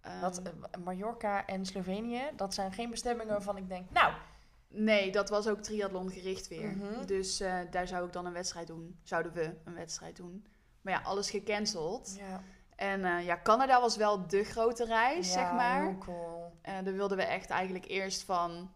[0.00, 0.52] Ehm, Wat, eh,
[0.84, 4.12] Mallorca en Slovenië, dat zijn geen bestemmingen waarvan ik denk, nou,
[4.70, 6.76] Nee, dat was ook triathlon gericht weer.
[6.76, 7.06] Mhm.
[7.06, 8.98] Dus eh, daar zou ik dan een wedstrijd doen.
[9.02, 10.46] Zouden we een wedstrijd doen.
[10.80, 12.14] Maar ja, alles gecanceld.
[12.16, 12.42] ja,
[12.76, 15.98] En eh, ja, Canada was wel de grote reis, zeg maar.
[15.98, 16.52] cool.
[16.62, 18.72] En daar wilden we echt eigenlijk eerst van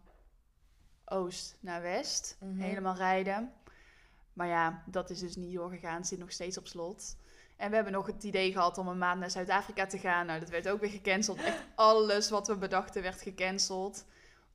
[1.05, 2.37] oost naar west.
[2.41, 2.61] Mhm.
[2.61, 3.53] Helemaal rijden.
[4.33, 5.97] Maar ja, dat is dus niet doorgegaan.
[5.97, 7.16] Het zit nog steeds op slot.
[7.57, 10.27] En we hebben nog het idee gehad om een maand naar Zuid-Afrika te gaan.
[10.27, 11.39] Nou, dat werd ook weer gecanceld.
[11.39, 14.05] Echt alles wat we bedachten werd gecanceld.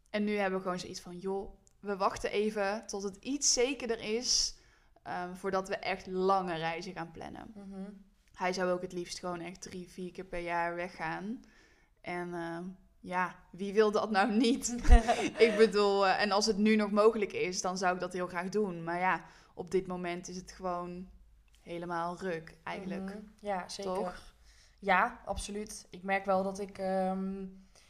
[0.10, 4.00] En nu hebben we gewoon zoiets van, joh, we wachten even tot het iets zekerder
[4.00, 4.56] is.
[5.04, 7.52] ehm, voordat we echt lange reizen gaan plannen.
[7.56, 7.90] Mhm.
[8.34, 11.42] Hij zou ook het liefst gewoon echt drie, vier keer per jaar weggaan.
[12.02, 12.64] En ehm,
[13.00, 14.76] ja, wie wil dat nou niet?
[15.48, 18.28] ik bedoel, eh, en als het nu nog mogelijk is, dan zou ik dat heel
[18.28, 18.84] graag doen.
[18.84, 19.24] Maar ja,
[19.54, 21.10] op dit moment is het gewoon
[21.68, 23.04] helemaal ruk, eigenlijk.
[23.04, 23.18] Mhm.
[23.40, 23.94] Ja, zeker.
[23.94, 24.36] Toch?
[24.80, 25.88] Ja, absoluut.
[25.90, 27.46] Ik merk wel dat ik, ehm,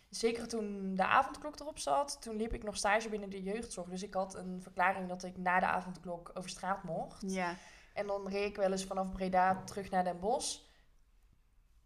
[0.09, 3.89] zeker toen de avondklok erop zat, toen liep ik nog stage binnen de jeugdzorg.
[3.89, 7.23] Dus ik had een verklaring dat ik na de avondklok over straat mocht.
[7.31, 7.55] Ja,
[7.93, 10.59] En dan reed ik wel eens vanaf Breda terug naar Den Bosch.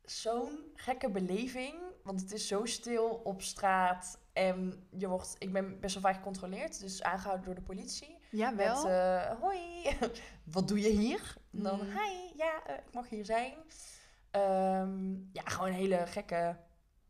[0.04, 4.20] Zo'n gekke beleving, want het is zo stil op straat.
[4.34, 8.18] En je wordt, ik ben best wel vaak gecontroleerd, dus aangehouden door de politie.
[8.32, 8.84] ja wel.
[8.84, 9.60] Met, eh, hoi,
[10.54, 11.36] wat doe je hier?
[11.54, 11.98] En dan, Mhm.
[11.98, 13.54] hi, ja, eh, ik mag hier zijn.
[14.32, 16.58] Ehm, ja, gewoon een hele gekke,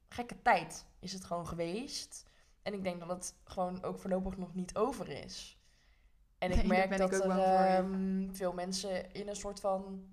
[0.10, 2.26] gekke tijd is het gewoon geweest.
[2.62, 5.60] En ik denk dat het gewoon ook voorlopig nog niet over is.
[6.38, 10.10] En ik Nee, merk dat ik er ehm, veel mensen in een soort van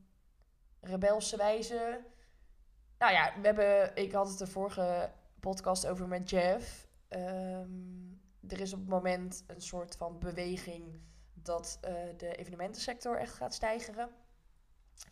[0.81, 2.01] rebelse wijze...
[2.99, 6.89] Nou ja, we hebben, ik had het de vorige podcast over met Jeff.
[7.09, 7.71] Ehm,
[8.49, 11.01] er is op het moment een soort van beweging
[11.43, 14.11] dat eh, de evenementensector echt gaat stijgen.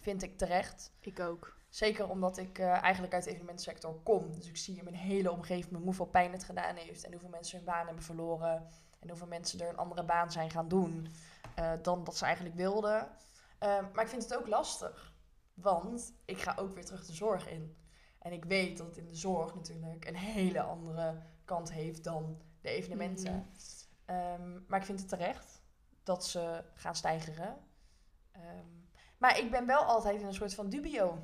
[0.00, 0.92] Vind ik terecht.
[1.00, 1.56] Ik ook.
[1.68, 4.32] Zeker omdat ik eh, eigenlijk uit de evenementensector kom.
[4.32, 7.04] Dus ik zie in mijn hele omgeving hoeveel pijn het gedaan heeft.
[7.04, 8.68] En hoeveel mensen hun baan hebben verloren.
[8.98, 11.08] En hoeveel mensen er een andere baan zijn gaan doen
[11.54, 13.08] eh, dan dat ze eigenlijk wilden.
[13.58, 15.14] Eh, maar ik vind het ook lastig.
[15.54, 17.76] Want ik ga ook weer terug de zorg in.
[18.18, 22.42] En ik weet dat het in de zorg natuurlijk een hele andere kant heeft dan
[22.60, 23.32] de evenementen.
[23.32, 23.44] Mhm.
[24.04, 25.62] Ehm, maar ik vind het terecht
[26.07, 27.57] dat ze gaan stijgeren.
[28.32, 28.66] Ehm,
[29.18, 31.18] maar ik ben wel altijd in een soort van dubio.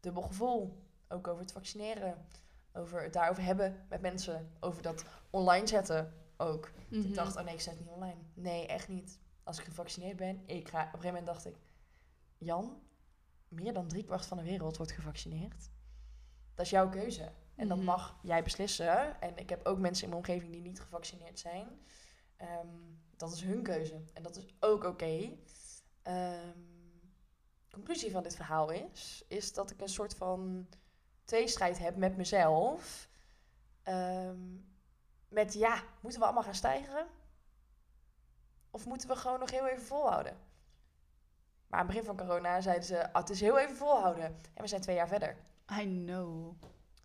[0.00, 0.82] Dubbel gevoel.
[1.08, 2.26] Ook over het vaccineren.
[2.72, 4.52] Over het daarover hebben met mensen.
[4.60, 6.70] Over dat online zetten ook.
[6.88, 7.00] Mhm.
[7.00, 8.20] Ik dacht, oh nee, ik zet niet online.
[8.34, 9.18] Nee, echt niet.
[9.42, 10.78] Als ik gevaccineerd ben, ik ga...
[10.78, 11.56] Op een gegeven moment dacht ik...
[12.38, 12.82] Jan,
[13.48, 15.70] meer dan driekwart van de wereld wordt gevaccineerd.
[16.54, 17.32] Dat is jouw keuze.
[17.54, 17.86] En dat Mhm.
[17.86, 19.20] mag jij beslissen.
[19.20, 21.68] En ik heb ook mensen in mijn omgeving die niet gevaccineerd zijn.
[22.36, 22.66] Ehm,
[23.24, 24.02] dat is hun keuze.
[24.12, 25.30] En dat is ook oké.
[26.02, 26.58] Ehm,
[27.70, 30.68] conclusie van dit verhaal is, is dat ik een soort van
[31.24, 33.08] tweestrijd heb met mezelf.
[33.82, 34.56] Ehm,
[35.28, 37.06] met ja, moeten we allemaal gaan stijgen?
[38.70, 40.36] Of moeten we gewoon nog heel even volhouden?
[41.66, 44.24] Maar aan het begin van corona zeiden ze, ah, het is heel even volhouden.
[44.24, 45.36] En we zijn twee jaar verder.
[45.80, 46.54] I know.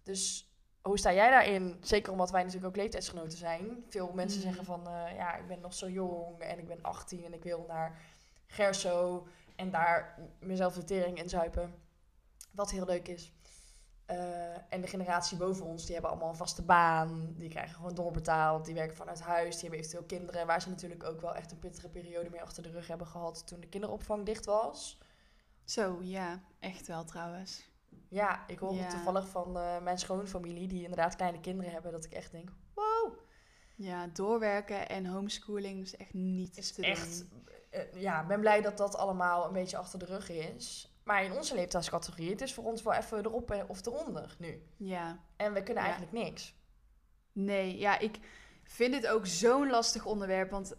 [0.04, 0.49] Dus
[0.82, 1.78] hoe sta jij daarin?
[1.82, 3.84] Zeker omdat wij natuurlijk ook leeftijdsgenoten zijn.
[3.90, 4.48] Veel mensen Mhm.
[4.48, 7.44] zeggen van, eh, ja, ik ben nog zo jong en ik ben 18 en ik
[7.44, 8.00] wil naar
[8.48, 11.74] Gerso en daar mezelf de tering in zuipen.
[12.52, 13.34] Wat heel leuk is.
[14.06, 17.34] Eh, en de generatie boven ons, die hebben allemaal een vaste baan.
[17.38, 18.66] Die krijgen gewoon doorbetaald.
[18.66, 19.52] Die werken vanuit huis.
[19.54, 20.48] Die hebben eventueel kinderen.
[20.48, 23.48] Waar ze natuurlijk ook wel echt een pittige periode mee achter de rug hebben gehad
[23.48, 24.98] toen de kinderopvang dicht was.
[25.64, 26.40] Zo, ja.
[26.60, 27.69] Echt wel trouwens.
[28.08, 28.88] Ja, ik hoor Ja.
[28.90, 33.14] toevallig van eh, mijn schoonfamilie, die inderdaad kleine kinderen hebben, dat ik echt denk, wow,
[33.76, 37.44] Ja, doorwerken en homeschooling is echt niet is te echt, doen.
[37.70, 40.94] eh, ja, ik ben blij dat dat allemaal een beetje achter de rug is.
[41.04, 44.64] Maar in onze leeftijdscategorie, het is voor ons wel even erop of eronder nu.
[44.78, 45.20] Ja.
[45.36, 45.90] En we kunnen Ja.
[45.90, 46.54] eigenlijk niks.
[47.32, 48.20] Nee, ja, ik
[48.64, 50.52] vind dit ook zo'n lastig onderwerp.
[50.52, 50.76] Want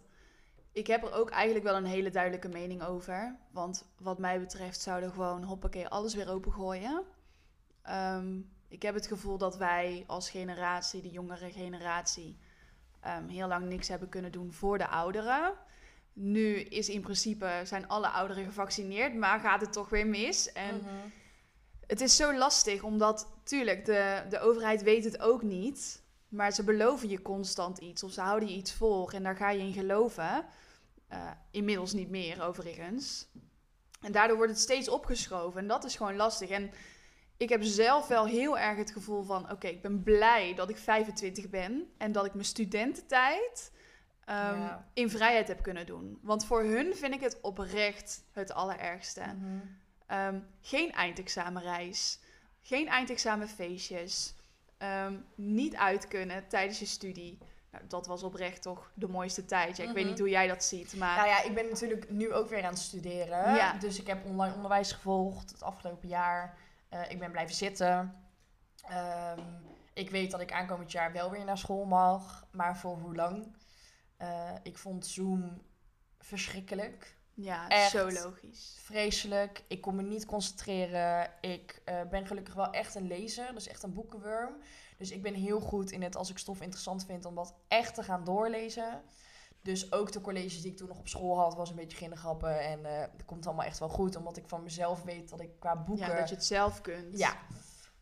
[0.71, 3.35] ik heb er ook eigenlijk wel een hele duidelijke mening over.
[3.51, 7.03] Want wat mij betreft zouden gewoon hoppakee alles weer opengooien.
[7.81, 8.39] Ehm
[8.71, 12.37] ik heb het gevoel dat wij als generatie, de jongere generatie,
[12.99, 15.53] ehm, heel lang niks hebben kunnen doen voor de ouderen.
[16.13, 20.51] Nu is in principe, zijn alle ouderen gevaccineerd, maar gaat het toch weer mis.
[20.51, 21.07] En Mhm.
[21.87, 26.03] het is zo lastig, omdat, tuurlijk, de, de overheid weet het ook niet.
[26.31, 29.49] Maar ze beloven je constant iets of ze houden je iets voor en daar ga
[29.49, 30.45] je in geloven.
[31.07, 33.27] Eh, inmiddels niet meer, overigens.
[34.01, 36.49] En daardoor wordt het steeds opgeschoven en dat is gewoon lastig.
[36.49, 36.71] En
[37.37, 40.77] ik heb zelf wel heel erg het gevoel van: oké, ik ben blij dat ik
[40.77, 43.71] 25 ben en dat ik mijn studententijd
[44.25, 44.87] ehm, Ja.
[44.93, 46.19] in vrijheid heb kunnen doen.
[46.21, 49.21] Want voor hun vind ik het oprecht het allerergste.
[49.21, 49.59] Mhm.
[50.07, 52.19] Ehm, geen eindexamenreis.
[52.61, 54.33] Geen eindexamenfeestjes.
[54.81, 57.37] Ehm, niet uit kunnen tijdens je studie.
[57.71, 59.77] Nou, dat was oprecht toch de mooiste tijd.
[59.77, 60.07] Ja, ik weet Mhm.
[60.09, 61.15] niet hoe jij dat ziet, maar...
[61.15, 63.55] Nou ja, ik ben natuurlijk nu ook weer aan het studeren.
[63.55, 63.73] Ja.
[63.73, 66.57] Dus ik heb online onderwijs gevolgd het afgelopen jaar.
[66.89, 68.15] Eh, ik ben blijven zitten.
[68.87, 69.39] Ehm,
[69.93, 72.47] ik weet dat ik aankomend jaar wel weer naar school mag.
[72.51, 73.55] Maar voor hoe lang?
[74.17, 75.61] Eh, ik vond Zoom
[76.19, 77.15] verschrikkelijk.
[77.43, 77.91] Ja, Echt.
[77.91, 78.77] zo logisch.
[78.79, 79.63] Vreselijk.
[79.67, 81.31] Ik kon me niet concentreren.
[81.41, 83.53] Ik eh, ben gelukkig wel echt een lezer.
[83.53, 84.55] Dus echt een boekenworm.
[84.97, 87.95] Dus ik ben heel goed in het als ik stof interessant vind om dat echt
[87.95, 89.01] te gaan doorlezen.
[89.61, 92.59] Dus ook de colleges die ik toen nog op school had, was een beetje ginnegrappen.
[92.59, 95.59] En eh het komt allemaal echt wel goed, omdat ik van mezelf weet dat ik
[95.59, 96.07] qua boeken...
[96.07, 97.17] Ja, dat je het zelf kunt.
[97.17, 97.33] Ja.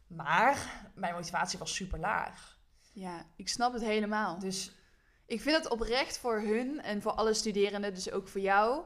[0.08, 2.58] Maar mijn motivatie was super laag.
[2.94, 4.40] Ja, ik snap het helemaal.
[4.40, 4.72] Dus
[5.26, 8.84] Ik vind het oprecht voor hun en voor alle studerenden, dus ook voor jou,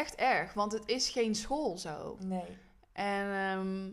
[0.00, 0.54] echt erg.
[0.54, 2.16] Want het is geen school zo.
[2.20, 2.58] nee.
[2.92, 3.92] En ehm,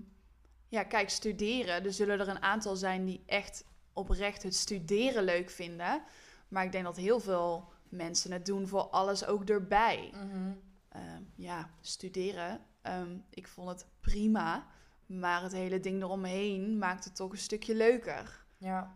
[0.68, 1.86] ja, kijk, studeren.
[1.86, 6.04] Er zullen er een aantal zijn die echt oprecht het studeren leuk vinden.
[6.48, 10.14] Maar ik denk dat heel veel mensen het doen voor alles ook erbij.
[10.14, 10.52] Mhm.
[10.90, 12.62] Ehm, ja, studeren.
[12.82, 14.68] ehm, ik vond het prima.
[15.06, 18.46] Maar het hele ding eromheen maakt het toch een stukje leuker.
[18.58, 18.96] Ja.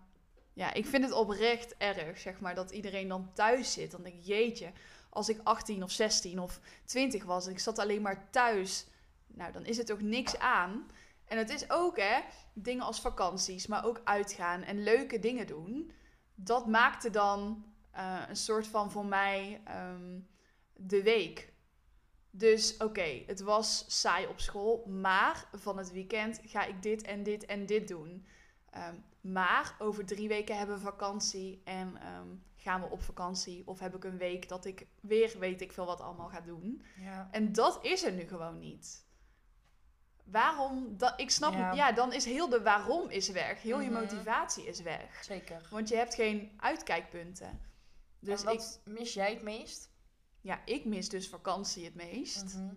[0.54, 3.92] Ja, ik vind het oprecht erg, zeg maar, dat iedereen dan thuis zit.
[3.92, 4.72] Dan denk ik, jeetje,
[5.12, 8.86] als ik 18 of 16 of 20 was en ik zat alleen maar thuis,
[9.28, 10.88] nou, dan is het ook niks aan.
[11.26, 12.20] En het is ook, hè,
[12.54, 15.92] dingen als vakanties, maar ook uitgaan en leuke dingen doen.
[16.36, 20.20] Dat maakte dan eh, een soort van voor mij ehm,
[20.74, 21.54] de week.
[22.30, 27.24] Dus oké, het was saai op school, maar van het weekend ga ik dit en
[27.24, 28.26] dit en dit doen.
[28.70, 32.28] Ehm, maar over drie weken hebben we vakantie en ehm,
[32.62, 33.68] gaan we op vakantie.
[33.68, 36.86] Of heb ik een week dat ik weer weet ik veel wat allemaal ga doen.
[36.98, 37.28] Ja.
[37.32, 39.06] En dat is er nu gewoon niet.
[40.24, 40.98] Waarom?
[40.98, 41.72] Dat, ik snap, Ja.
[41.74, 41.92] ja.
[41.92, 43.62] dan is heel de waarom is weg.
[43.62, 44.00] Heel je Mhm.
[44.02, 45.24] motivatie is weg.
[45.24, 45.68] Zeker.
[45.72, 47.60] Want je hebt geen uitkijkpunten.
[48.20, 49.90] Dus Dus ik, wat mis jij het meest?
[50.42, 52.56] ja, ik mis dus vakantie het meest.
[52.56, 52.74] Mhm.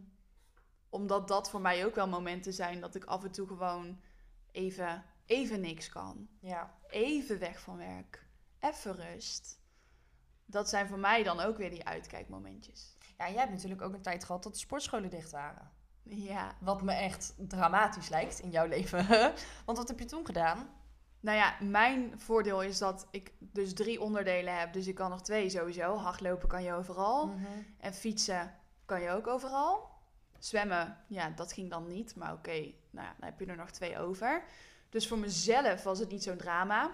[0.88, 4.00] Omdat dat voor mij ook wel momenten zijn dat ik af en toe gewoon
[4.52, 6.28] even, even niks kan.
[6.40, 6.78] Ja.
[6.88, 8.26] Even weg van werk.
[8.60, 9.62] Even rust.
[10.46, 12.96] Dat zijn voor mij dan ook weer die uitkijkmomentjes.
[13.18, 15.70] Ja, jij hebt natuurlijk ook een tijd gehad dat de sportscholen dicht waren.
[16.02, 16.54] Ja.
[16.60, 19.06] Wat me echt dramatisch lijkt in jouw leven.
[19.66, 20.68] Want wat heb je toen gedaan?
[21.20, 24.72] Nou ja, mijn voordeel is dat ik dus drie onderdelen heb.
[24.72, 25.96] Dus ik kan nog twee sowieso.
[25.96, 27.26] Hardlopen kan je overal.
[27.26, 27.46] Mhm.
[27.78, 29.92] En fietsen kan je ook overal.
[30.38, 32.16] Zwemmen, ja, dat ging dan niet.
[32.16, 34.44] Maar oké, nou ja, dan heb je er nog twee over.
[34.88, 36.90] Dus voor mezelf was het niet zo'n drama.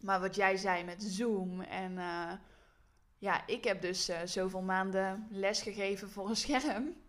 [0.00, 1.98] Maar wat jij zei met Zoom en...
[1.98, 2.32] eh,
[3.18, 7.04] ja, ik heb dus eh, zoveel maanden les gegeven voor een scherm.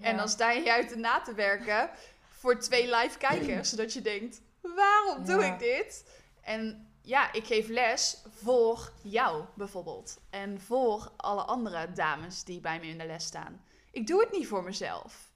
[0.00, 1.90] En dan sta je uit na te werken
[2.28, 3.68] voor twee live kijkers.
[3.70, 5.52] zodat je denkt, waarom doe Ja.
[5.52, 6.10] ik dit?
[6.42, 10.20] En ja, ik geef les voor jou bijvoorbeeld.
[10.30, 13.64] En voor alle andere dames die bij me in de les staan.
[13.90, 15.32] Ik doe het niet voor mezelf.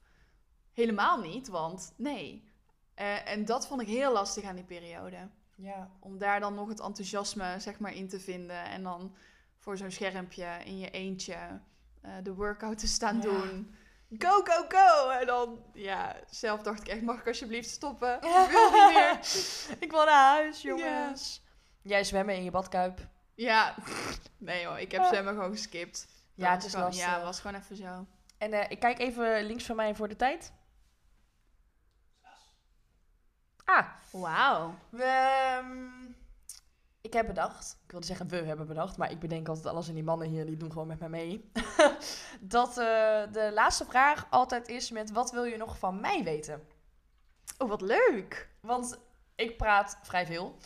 [0.73, 2.51] Helemaal niet, want nee.
[2.95, 5.29] Eh, en dat vond ik heel lastig aan die periode.
[5.57, 5.91] Ja.
[6.01, 8.65] Om daar dan nog het enthousiasme zeg maar, in te vinden.
[8.65, 9.15] En dan
[9.63, 11.61] voor zo'n schermpje in je eentje
[12.01, 13.23] eh, de workout te staan Ja.
[13.23, 13.77] doen.
[14.19, 15.09] Go, go, go!
[15.11, 18.15] En dan, ja, zelf dacht ik echt, mag ik alsjeblieft stoppen?
[18.17, 19.19] Ik wil niet meer.
[19.87, 21.43] ik wil naar huis, jongens.
[21.83, 23.09] Jij zwemmen in je badkuip.
[23.35, 23.75] Ja,
[24.39, 26.07] nee hoor, ik heb zwemmen gewoon geskipt.
[26.35, 27.07] Ja, het was is gewoon, lastig.
[27.07, 28.07] Ja, het was gewoon even zo.
[28.39, 30.53] En eh, ik kijk even links van mij voor de tijd.
[33.65, 34.75] Ah, Wauw.
[34.89, 36.02] we, ehm,
[37.13, 39.95] ik heb bedacht, ik wilde zeggen we hebben bedacht, maar ik bedenk altijd alles en
[39.95, 41.51] die mannen hier die doen gewoon met mij mee.
[42.41, 46.63] dat eh, de laatste vraag altijd is met wat wil je nog van mij weten?
[47.59, 48.49] Oh, wat leuk.
[48.61, 48.99] Want
[49.35, 50.57] ik praat vrij veel.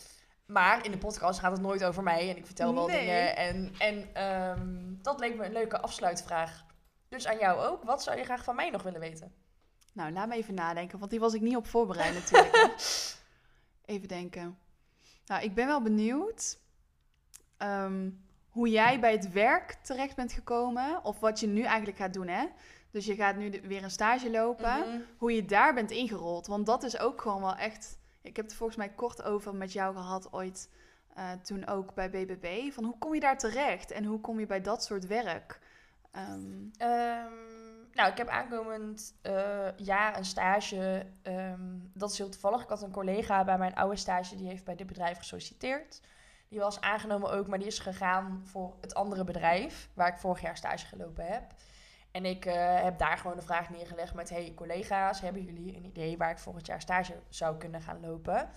[0.45, 2.29] Maar in de podcast gaat het nooit over mij.
[2.29, 2.99] En ik vertel wel Nee.
[2.99, 3.35] dingen.
[3.35, 6.65] En, en ehm, dat leek me een leuke afsluitvraag.
[7.09, 7.83] Dus aan jou ook.
[7.83, 9.33] Wat zou je graag van mij nog willen weten?
[9.93, 12.77] Nou, laat me even nadenken, want die was ik niet op voorbereid natuurlijk.
[13.85, 14.57] even denken.
[15.27, 16.59] Nou, ik ben wel benieuwd
[17.57, 18.09] ehm,
[18.49, 21.03] hoe jij bij het werk terecht bent gekomen.
[21.03, 22.45] Of wat je nu eigenlijk gaat doen, hè?
[22.91, 24.79] Dus je gaat nu weer een stage lopen.
[24.79, 24.99] Mhm.
[25.17, 26.47] Hoe je daar bent ingerold.
[26.47, 27.97] Want dat is ook gewoon wel echt...
[28.21, 30.69] Ik heb het volgens mij kort over met jou gehad ooit.
[31.13, 32.71] eh, toen ook bij BBB.
[32.73, 33.91] Van hoe kom je daar terecht?
[33.91, 35.59] En hoe kom je bij dat soort werk?
[36.11, 36.69] Ehm,
[37.97, 41.05] nou, ik heb aankomend eh, jaar een stage.
[41.21, 42.61] ehm, dat is heel toevallig.
[42.63, 44.35] Ik had een collega bij mijn oude stage.
[44.35, 46.01] Die heeft bij dit bedrijf gesolliciteerd.
[46.49, 49.89] Die was aangenomen ook, maar die is gegaan voor het andere bedrijf.
[49.93, 51.43] Waar ik vorig jaar stage gelopen heb.
[52.11, 54.29] En ik eh, heb daar gewoon de vraag neergelegd met...
[54.29, 58.49] Hey collega's, hebben jullie een idee waar ik volgend jaar stage zou kunnen gaan lopen?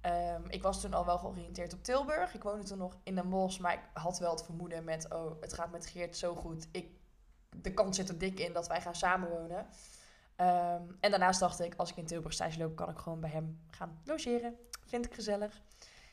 [0.00, 2.34] Ehm, ik was toen al wel georiënteerd op Tilburg.
[2.34, 5.12] Ik woonde toen nog in Den Bosch, maar ik had wel het vermoeden met...
[5.12, 6.68] Oh, het gaat met Geert zo goed.
[6.72, 6.88] Ik,
[7.62, 9.66] de kans zit er dik in dat wij gaan samenwonen.
[10.36, 12.76] Ehm, en daarnaast dacht ik, als ik in Tilburg stage loop...
[12.76, 14.56] kan ik gewoon bij hem gaan logeren.
[14.86, 15.62] Vind ik gezellig.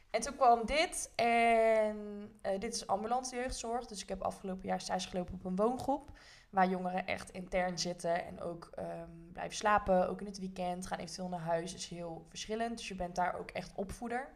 [0.10, 1.12] En toen kwam dit.
[1.16, 3.86] En eh, dit is ambulante jeugdzorg.
[3.86, 6.12] Dus ik heb afgelopen jaar stage gelopen op een woongroep.
[6.50, 10.10] Waar jongeren echt intern zitten en ook ehm, blijven slapen.
[10.10, 10.88] Ook in het weekend.
[10.88, 11.74] Gaan eventueel naar huis.
[11.74, 12.78] is heel verschillend.
[12.78, 14.28] Dus je bent daar ook echt opvoeder.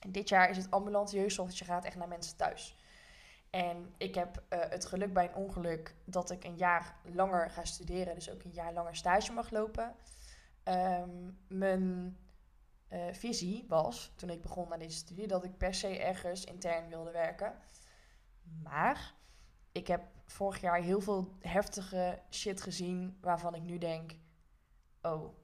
[0.00, 1.48] En dit jaar is het ambulante jeugdzorg.
[1.48, 2.76] Dus je gaat echt naar mensen thuis.
[3.50, 7.64] En ik heb eh, het geluk bij een ongeluk dat ik een jaar langer ga
[7.64, 8.14] studeren.
[8.14, 9.94] Dus ook een jaar langer stage mag lopen.
[10.62, 12.16] Ehm, mijn
[12.88, 16.88] eh, visie was, toen ik begon aan deze studie, dat ik per se ergens intern
[16.88, 17.54] wilde werken.
[18.62, 19.14] Maar
[19.72, 24.16] ik heb vorig jaar heel veel heftige shit gezien waarvan ik nu denk:
[25.02, 25.34] oh,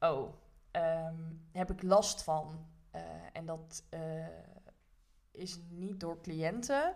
[0.00, 0.34] oh,
[0.70, 2.66] ehm, heb ik last van.
[2.90, 3.84] Eh, en dat
[5.34, 6.94] is niet door cliënten,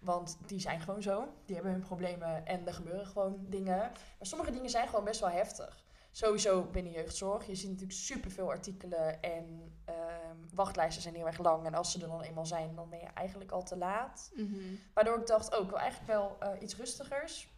[0.00, 1.28] want die zijn gewoon zo.
[1.44, 3.76] Die hebben hun problemen en er gebeuren gewoon dingen.
[3.78, 5.84] Maar sommige dingen zijn gewoon best wel heftig.
[6.10, 7.46] Sowieso binnen jeugdzorg.
[7.46, 11.66] Je ziet natuurlijk superveel artikelen en ehm, wachtlijsten zijn heel erg lang.
[11.66, 14.30] En als ze er dan eenmaal zijn, dan ben je eigenlijk al te laat.
[14.34, 14.74] mhm.
[14.94, 17.52] Waardoor ik dacht, oh, ik wil eigenlijk wel eh, iets rustigers.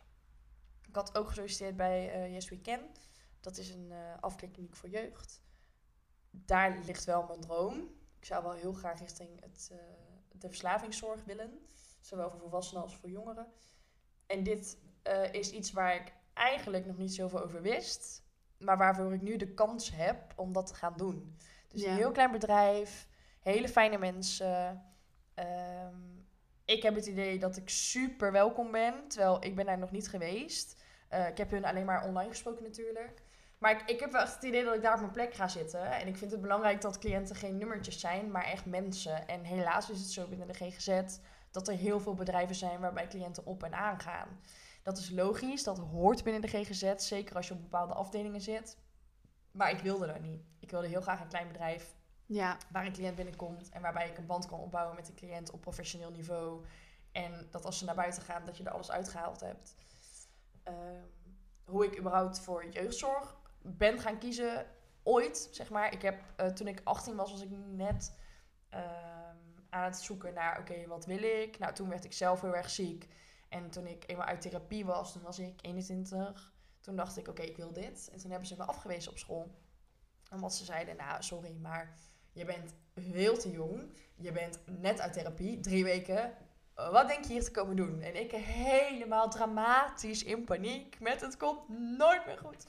[0.88, 2.80] Ik had ook gesolliciteerd bij eh, Yes We Can.
[3.40, 5.42] Dat is een eh afklikkliniek voor jeugd.
[6.30, 7.74] Daar ligt wel mijn droom.
[8.18, 9.70] Ik zou wel heel graag richting het,
[10.38, 11.66] de verslavingszorg willen.
[12.00, 13.46] Zowel voor volwassenen als voor jongeren.
[14.26, 18.24] En dit eh, is iets waar ik eigenlijk nog niet zoveel over wist.
[18.58, 21.36] Maar waarvoor ik nu de kans heb om dat te gaan doen.
[21.68, 21.90] Dus Ja.
[21.90, 23.08] een heel klein bedrijf.
[23.40, 24.82] Hele fijne mensen.
[25.34, 25.96] Ehm,
[26.64, 29.08] ik heb het idee dat ik super welkom ben.
[29.08, 30.82] Terwijl ik ben daar nog niet geweest.
[31.08, 33.22] Eh, ik heb hun alleen maar online gesproken natuurlijk.
[33.58, 35.48] Maar ik, ik heb wel echt het idee dat ik daar op mijn plek ga
[35.48, 35.90] zitten.
[35.90, 39.28] En ik vind het belangrijk dat cliënten geen nummertjes zijn, maar echt mensen.
[39.28, 41.18] En helaas is het zo binnen de GGZ
[41.50, 44.28] dat er heel veel bedrijven zijn waarbij cliënten op en aan gaan.
[44.82, 48.78] Dat is logisch, dat hoort binnen de GGZ, zeker als je op bepaalde afdelingen zit.
[49.50, 50.42] Maar ik wilde dat niet.
[50.58, 51.94] Ik wilde heel graag een klein bedrijf
[52.26, 55.50] Ja, waar een cliënt binnenkomt en waarbij ik een band kan opbouwen met de cliënt
[55.50, 56.64] op professioneel niveau.
[57.12, 59.74] En dat als ze naar buiten gaan, dat je er alles uitgehaald hebt.
[60.62, 61.02] Ehm,
[61.64, 63.36] hoe ik überhaupt voor jeugdzorg
[63.66, 64.66] ben gaan kiezen,
[65.02, 65.92] ooit, zeg maar.
[65.92, 68.16] Ik heb, eh, toen ik 18 was, was ik net
[68.68, 69.36] ehm,
[69.70, 71.58] aan het zoeken naar, oké, wat wil ik?
[71.58, 73.08] Nou, toen werd ik zelf heel erg ziek.
[73.48, 76.52] En toen ik eenmaal uit therapie was, toen was ik 21.
[76.80, 78.08] Toen dacht ik, oké, ik wil dit.
[78.12, 79.50] En toen hebben ze me afgewezen op school.
[80.32, 81.94] Omdat ze zeiden, nou, sorry, maar
[82.32, 83.92] je bent veel te jong.
[84.16, 86.34] Je bent net uit therapie, drie weken.
[86.74, 88.00] wat denk je hier te komen doen?
[88.00, 92.66] En ik helemaal dramatisch in paniek met het komt nooit meer goed.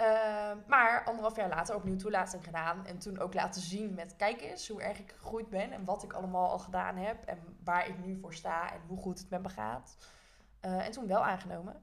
[0.00, 2.86] Uh, maar anderhalf jaar later opnieuw toelating gedaan.
[2.86, 5.72] En toen ook laten zien met, kijk eens hoe erg ik gegroeid ben.
[5.72, 7.24] En wat ik allemaal al gedaan heb.
[7.24, 9.96] En waar ik nu voor sta en hoe goed het met me gaat.
[10.64, 11.82] Uh, en toen wel aangenomen.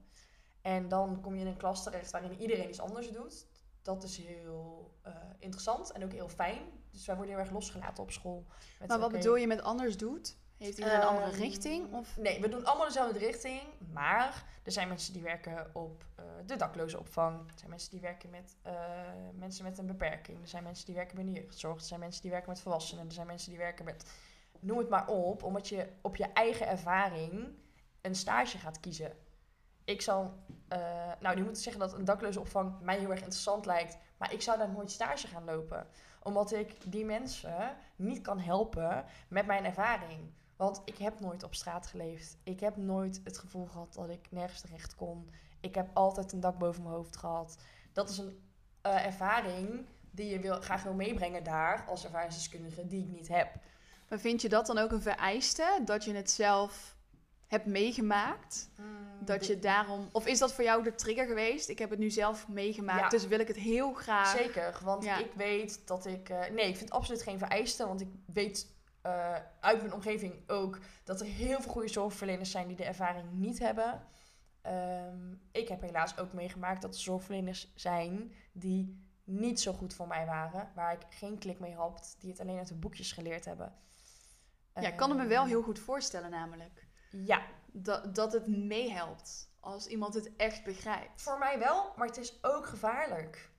[0.62, 3.46] En dan kom je in een klas terecht waarin iedereen iets anders doet.
[3.82, 6.62] Dat is heel uh, interessant en ook heel fijn.
[6.90, 8.46] Dus wij worden heel erg losgelaten op school.
[8.78, 10.36] Met, maar wat okay, bedoel je met anders doet?
[10.58, 11.92] Heeft iedereen een andere Ehm, richting?
[11.92, 12.16] Of?
[12.16, 13.62] Nee, we doen allemaal dezelfde richting.
[13.92, 17.38] Maar er zijn mensen die werken op uh, de daklozenopvang.
[17.38, 18.72] Er zijn mensen die werken met uh,
[19.34, 20.42] mensen met een beperking.
[20.42, 21.76] Er zijn mensen die werken met de jeugdzorg.
[21.76, 23.06] Er zijn mensen die werken met volwassenen.
[23.06, 24.10] Er zijn mensen die werken met...
[24.60, 25.42] Noem het maar op.
[25.42, 27.48] Omdat je op je eigen ervaring
[28.00, 29.12] een stage gaat kiezen.
[29.84, 30.34] Ik zal...
[30.72, 30.78] Uh,
[31.20, 33.98] nou, nu moet ik zeggen dat een daklozenopvang mij heel erg interessant lijkt.
[34.16, 35.86] Maar ik zou daar nooit stage gaan lopen.
[36.22, 40.30] Omdat ik die mensen niet kan helpen met mijn ervaring.
[40.58, 42.36] Want ik heb nooit op straat geleefd.
[42.42, 45.30] Ik heb nooit het gevoel gehad dat ik nergens terecht kon.
[45.60, 47.56] Ik heb altijd een dak boven mijn hoofd gehad.
[47.92, 48.40] Dat is een
[48.86, 53.48] uh, ervaring die je wil, graag wil meebrengen daar als ervaringsdeskundige die ik niet heb.
[54.08, 55.80] Maar vind je dat dan ook een vereiste?
[55.84, 56.96] Dat je het zelf
[57.46, 58.68] hebt meegemaakt?
[58.76, 60.08] Mm, dat je daarom...
[60.12, 61.68] Of is dat voor jou de trigger geweest?
[61.68, 63.08] Ik heb het nu zelf meegemaakt, Ja.
[63.08, 64.36] dus wil ik het heel graag...
[64.36, 65.18] Zeker, want Ja.
[65.18, 66.28] ik weet dat ik...
[66.28, 68.76] eh, nee, ik vind het absoluut geen vereiste, want ik weet
[69.08, 73.32] eh, uit mijn omgeving ook dat er heel veel goede zorgverleners zijn die de ervaring
[73.32, 74.06] niet hebben.
[74.62, 80.06] Ehm, ik heb helaas ook meegemaakt dat er zorgverleners zijn die niet zo goed voor
[80.06, 83.44] mij waren, waar ik geen klik mee had, die het alleen uit de boekjes geleerd
[83.44, 83.74] hebben.
[84.74, 86.86] Ja, ik kan het me wel Ehm, heel goed voorstellen namelijk.
[87.10, 87.42] Ja,
[87.72, 91.22] Dat, dat het meehelpt als iemand het echt begrijpt.
[91.22, 93.50] Voor mij wel, maar het is ook gevaarlijk.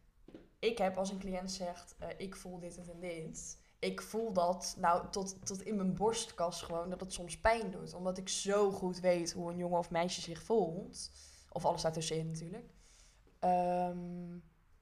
[0.60, 3.60] Ik heb als een cliënt zegt, eh, ik voel dit en dit.
[3.80, 7.94] Ik voel dat, nou, tot, tot in mijn borstkas gewoon, dat het soms pijn doet.
[7.94, 11.12] Omdat ik zo goed weet hoe een jongen of meisje zich voelt.
[11.52, 12.70] Of alles daartussenin natuurlijk.
[13.40, 14.38] Ehm,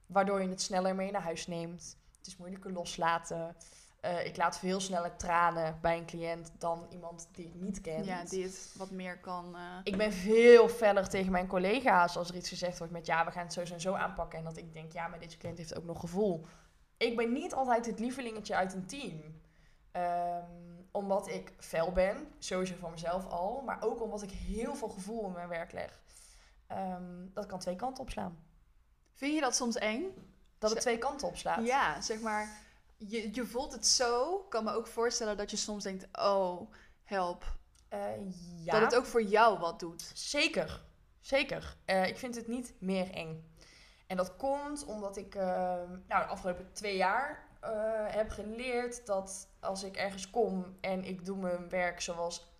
[0.06, 1.96] waardoor je het sneller mee naar huis neemt.
[2.18, 3.56] Het is moeilijker loslaten.
[4.00, 8.04] Eh, ik laat veel sneller tranen bij een cliënt dan iemand die ik niet ken.
[8.04, 9.56] Ja, die het wat meer kan...
[9.56, 13.24] eh, Ik ben veel feller tegen mijn collega's als er iets gezegd wordt met ja,
[13.24, 14.38] we gaan het zo en zo aanpakken.
[14.38, 16.46] En dat ik denk, ja, maar deze cliënt heeft ook nog gevoel.
[16.98, 19.40] Ik ben niet altijd het lievelingetje uit een team.
[19.92, 20.44] Ehm,
[20.90, 23.62] omdat ik fel ben, sowieso van mezelf al.
[23.66, 26.00] Maar ook omdat ik heel veel gevoel in mijn werk leg.
[26.66, 28.38] Ehm, dat kan twee kanten opslaan.
[29.14, 30.04] Vind je dat soms eng?
[30.58, 31.66] Dat het twee kanten opslaat.
[31.66, 32.48] Ja, zeg maar,
[32.96, 34.36] je, je voelt het zo.
[34.44, 36.72] Ik kan me ook voorstellen dat je soms denkt, oh,
[37.04, 37.56] help.
[37.88, 38.00] Eh,
[38.64, 38.72] ja.
[38.72, 40.10] Dat het ook voor jou wat doet.
[40.14, 40.84] Zeker,
[41.20, 41.76] zeker.
[41.84, 43.47] Eh, ik vind het niet meer eng.
[44.08, 45.44] En dat komt omdat ik eh,
[46.06, 47.70] nou, de afgelopen twee jaar eh,
[48.06, 52.52] heb geleerd dat als ik ergens kom en ik doe mijn werk zoals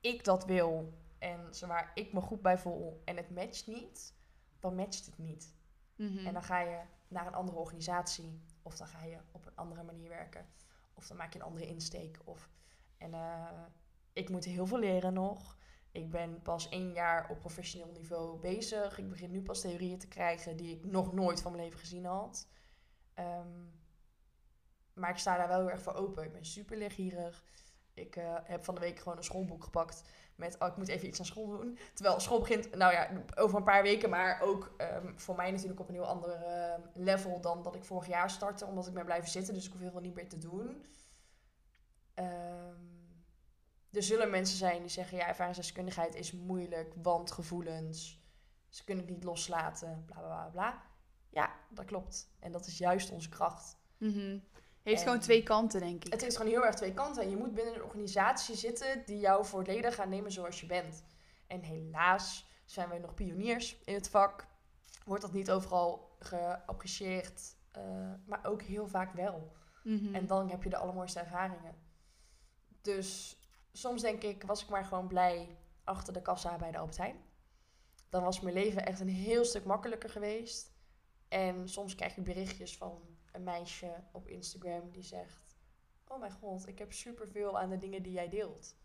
[0.00, 4.14] ik dat wil en waar ik me goed bij voel en het matcht niet,
[4.58, 5.54] dan matcht het niet.
[5.96, 6.26] Mhm.
[6.26, 9.82] En dan ga je naar een andere organisatie of dan ga je op een andere
[9.82, 10.46] manier werken
[11.00, 12.18] of dan maak je een andere insteek.
[12.24, 12.48] Of,
[12.98, 13.62] en eh,
[14.12, 15.56] ik moet heel veel leren nog.
[15.92, 18.98] Ik ben pas één jaar op professioneel niveau bezig.
[18.98, 22.04] Ik begin nu pas theorieën te krijgen die ik nog nooit van mijn leven gezien
[22.04, 22.48] had.
[23.14, 23.64] Ehm,
[24.92, 26.24] maar ik sta daar wel heel erg voor open.
[26.24, 27.44] Ik ben super leergierig.
[27.94, 30.02] Ik eh, heb van de week gewoon een schoolboek gepakt
[30.36, 31.78] met, oh, ik moet even iets aan school doen.
[31.94, 35.80] Terwijl school begint, nou ja, over een paar weken, maar ook ehm, voor mij natuurlijk
[35.80, 39.04] op een heel ander eh, level dan dat ik vorig jaar startte, omdat ik ben
[39.04, 40.84] blijven zitten, dus ik hoef heel veel niet meer te doen.
[42.14, 42.99] Ehm,
[43.92, 48.20] er zullen mensen zijn die zeggen, ja, ervaringsdeskundigheid is moeilijk, want gevoelens,
[48.68, 50.82] ze kunnen het niet loslaten, bla bla bla bla.
[51.30, 52.30] Ja, dat klopt.
[52.38, 53.76] En dat is juist onze kracht.
[53.98, 54.38] Mhm.
[54.82, 56.12] Heeft En- gewoon twee kanten, denk ik.
[56.12, 57.22] Het heeft gewoon heel erg twee kanten.
[57.22, 61.02] En je moet binnen een organisatie zitten die jou volledig gaan nemen zoals je bent.
[61.46, 64.46] En helaas zijn we nog pioniers in het vak.
[65.04, 69.52] Wordt dat niet overal geapprecieerd, eh, maar ook heel vaak wel.
[69.84, 70.14] Mhm.
[70.14, 71.74] En dan heb je de allermooiste ervaringen.
[72.82, 73.39] Dus
[73.72, 77.16] soms denk ik, was ik maar gewoon blij achter de kassa bij de Albert Heijn.
[78.08, 80.72] Dan was mijn leven echt een heel stuk makkelijker geweest.
[81.28, 83.02] En soms krijg ik berichtjes van
[83.32, 85.58] een meisje op Instagram die zegt...
[86.08, 88.76] Oh mijn god, ik heb superveel aan de dingen die jij deelt.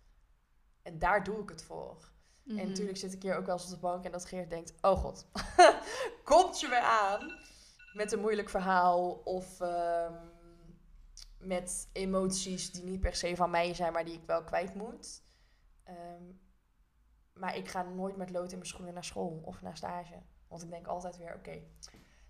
[0.82, 2.12] En daar doe ik het voor.
[2.44, 2.60] Mhm.
[2.60, 4.74] En natuurlijk zit ik hier ook wel eens op de bank en dat Geert denkt...
[4.82, 5.28] Oh god,
[6.24, 7.40] komt je weer aan
[7.94, 10.14] met een moeilijk verhaal of ehm,
[11.46, 15.22] met emoties die niet per se van mij zijn, maar die ik wel kwijt moet.
[15.84, 16.24] Ehm,
[17.34, 20.22] maar ik ga nooit met lood in mijn schoenen naar school of naar stage.
[20.48, 21.62] Want ik denk altijd weer, oké,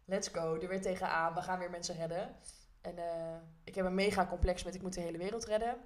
[0.06, 2.36] let's go, er weer tegenaan, we gaan weer mensen redden.
[2.82, 5.78] En eh, ik heb een mega complex met ik moet de hele wereld redden.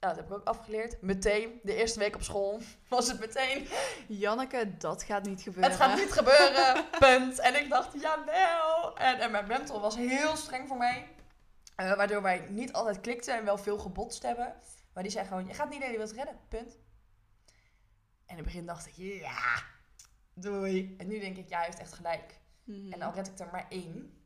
[0.00, 1.02] Nou, dat heb ik ook afgeleerd.
[1.02, 3.68] Meteen, de eerste week op school, was het meteen.
[4.08, 5.70] Janneke, dat gaat niet gebeuren.
[5.70, 7.38] Het gaat niet gebeuren, punt.
[7.38, 8.96] En ik dacht, jawel.
[8.96, 11.06] En, en mijn mentor was heel streng voor mij.
[11.78, 14.54] Eh, waardoor wij niet altijd klikten en wel veel gebotst hebben.
[14.92, 16.78] Maar die zei gewoon, je gaat niet naar die wilt redden, punt.
[18.26, 19.62] En in het begin dacht ik, ja,
[20.34, 20.94] doei.
[20.98, 22.40] En nu denk ik, ja, hij heeft echt gelijk.
[22.64, 22.92] Mhm.
[22.92, 24.22] En al red ik er maar één.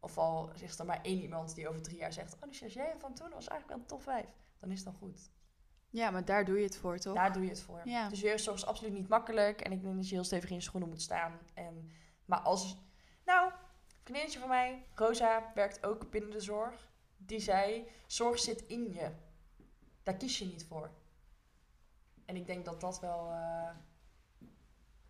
[0.00, 2.34] Of al is er maar één iemand die over drie jaar zegt...
[2.34, 4.26] Oh, de stagiair van toen was eigenlijk wel een top 5.
[4.60, 5.30] Dan is het dan goed.
[5.90, 7.14] Ja, maar daar doe je het voor, toch?
[7.14, 7.80] Daar doe je het voor.
[7.84, 8.08] Ja.
[8.08, 9.60] Dus jeugdzorg is absoluut niet makkelijk.
[9.60, 11.38] En ik denk dat je heel stevig in je schoenen moet staan.
[11.54, 11.90] En,
[12.24, 12.76] maar als...
[13.24, 13.58] Nou, een
[14.02, 16.94] vriendinnetje van mij, Rosa, werkt ook binnen de zorg.
[17.16, 19.10] Die zei, zorg zit in je.
[20.02, 20.90] Daar kies je niet voor.
[22.24, 23.70] En ik denk dat dat wel eh,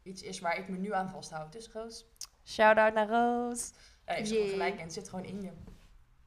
[0.02, 1.52] iets is waar ik me nu aan vasthoud.
[1.52, 2.04] Dus Roos,
[2.44, 3.72] shout-out naar Roos.
[4.04, 4.48] Gewoon Jee.
[4.48, 5.50] gelijk en het zit gewoon in je.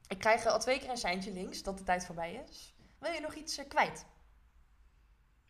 [0.08, 2.74] Ik krijg eh, al twee keer een seintje links dat de tijd voorbij is.
[2.98, 4.06] Wil je nog iets eh, kwijt?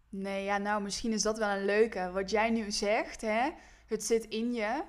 [0.09, 2.11] Nee, ja, nou, misschien is dat wel een leuke.
[2.11, 3.49] Wat jij nu zegt, hè,
[3.85, 4.83] het zit in je.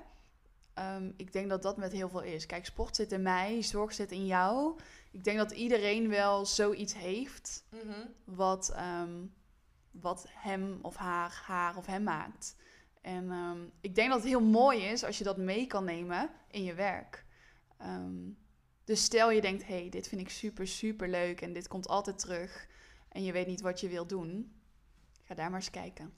[0.73, 2.45] Ehm, ik denk dat dat met heel veel is.
[2.45, 4.79] Kijk, sport zit in mij, zorg zit in jou.
[5.11, 7.65] Ik denk dat iedereen wel zoiets heeft
[8.23, 9.25] wat, ehm,
[9.91, 12.55] wat hem of haar, haar of hem maakt.
[13.01, 16.29] En ehm, ik denk dat het heel mooi is als je dat mee kan nemen
[16.47, 17.25] in je werk.
[17.77, 18.29] Ehm,
[18.83, 22.19] dus stel je denkt, hey, dit vind ik super, super leuk en dit komt altijd
[22.19, 22.67] terug.
[23.09, 24.55] En je weet niet wat je wil doen.
[25.23, 26.13] Ga daar maar eens kijken.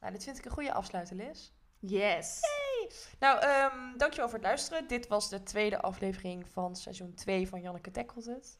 [0.00, 1.50] Nou, dit vind ik een goede afsluiter, Liz.
[1.78, 2.40] Yes!
[3.18, 4.88] Nou, ehm, dankjewel voor het luisteren.
[4.88, 8.58] Dit was de tweede aflevering van seizoen 2 van Janneke Tackelt.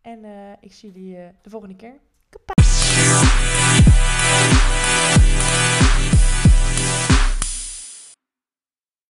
[0.00, 2.00] En eh, ik zie jullie eh, de volgende keer.
[2.30, 2.59] Goodbye.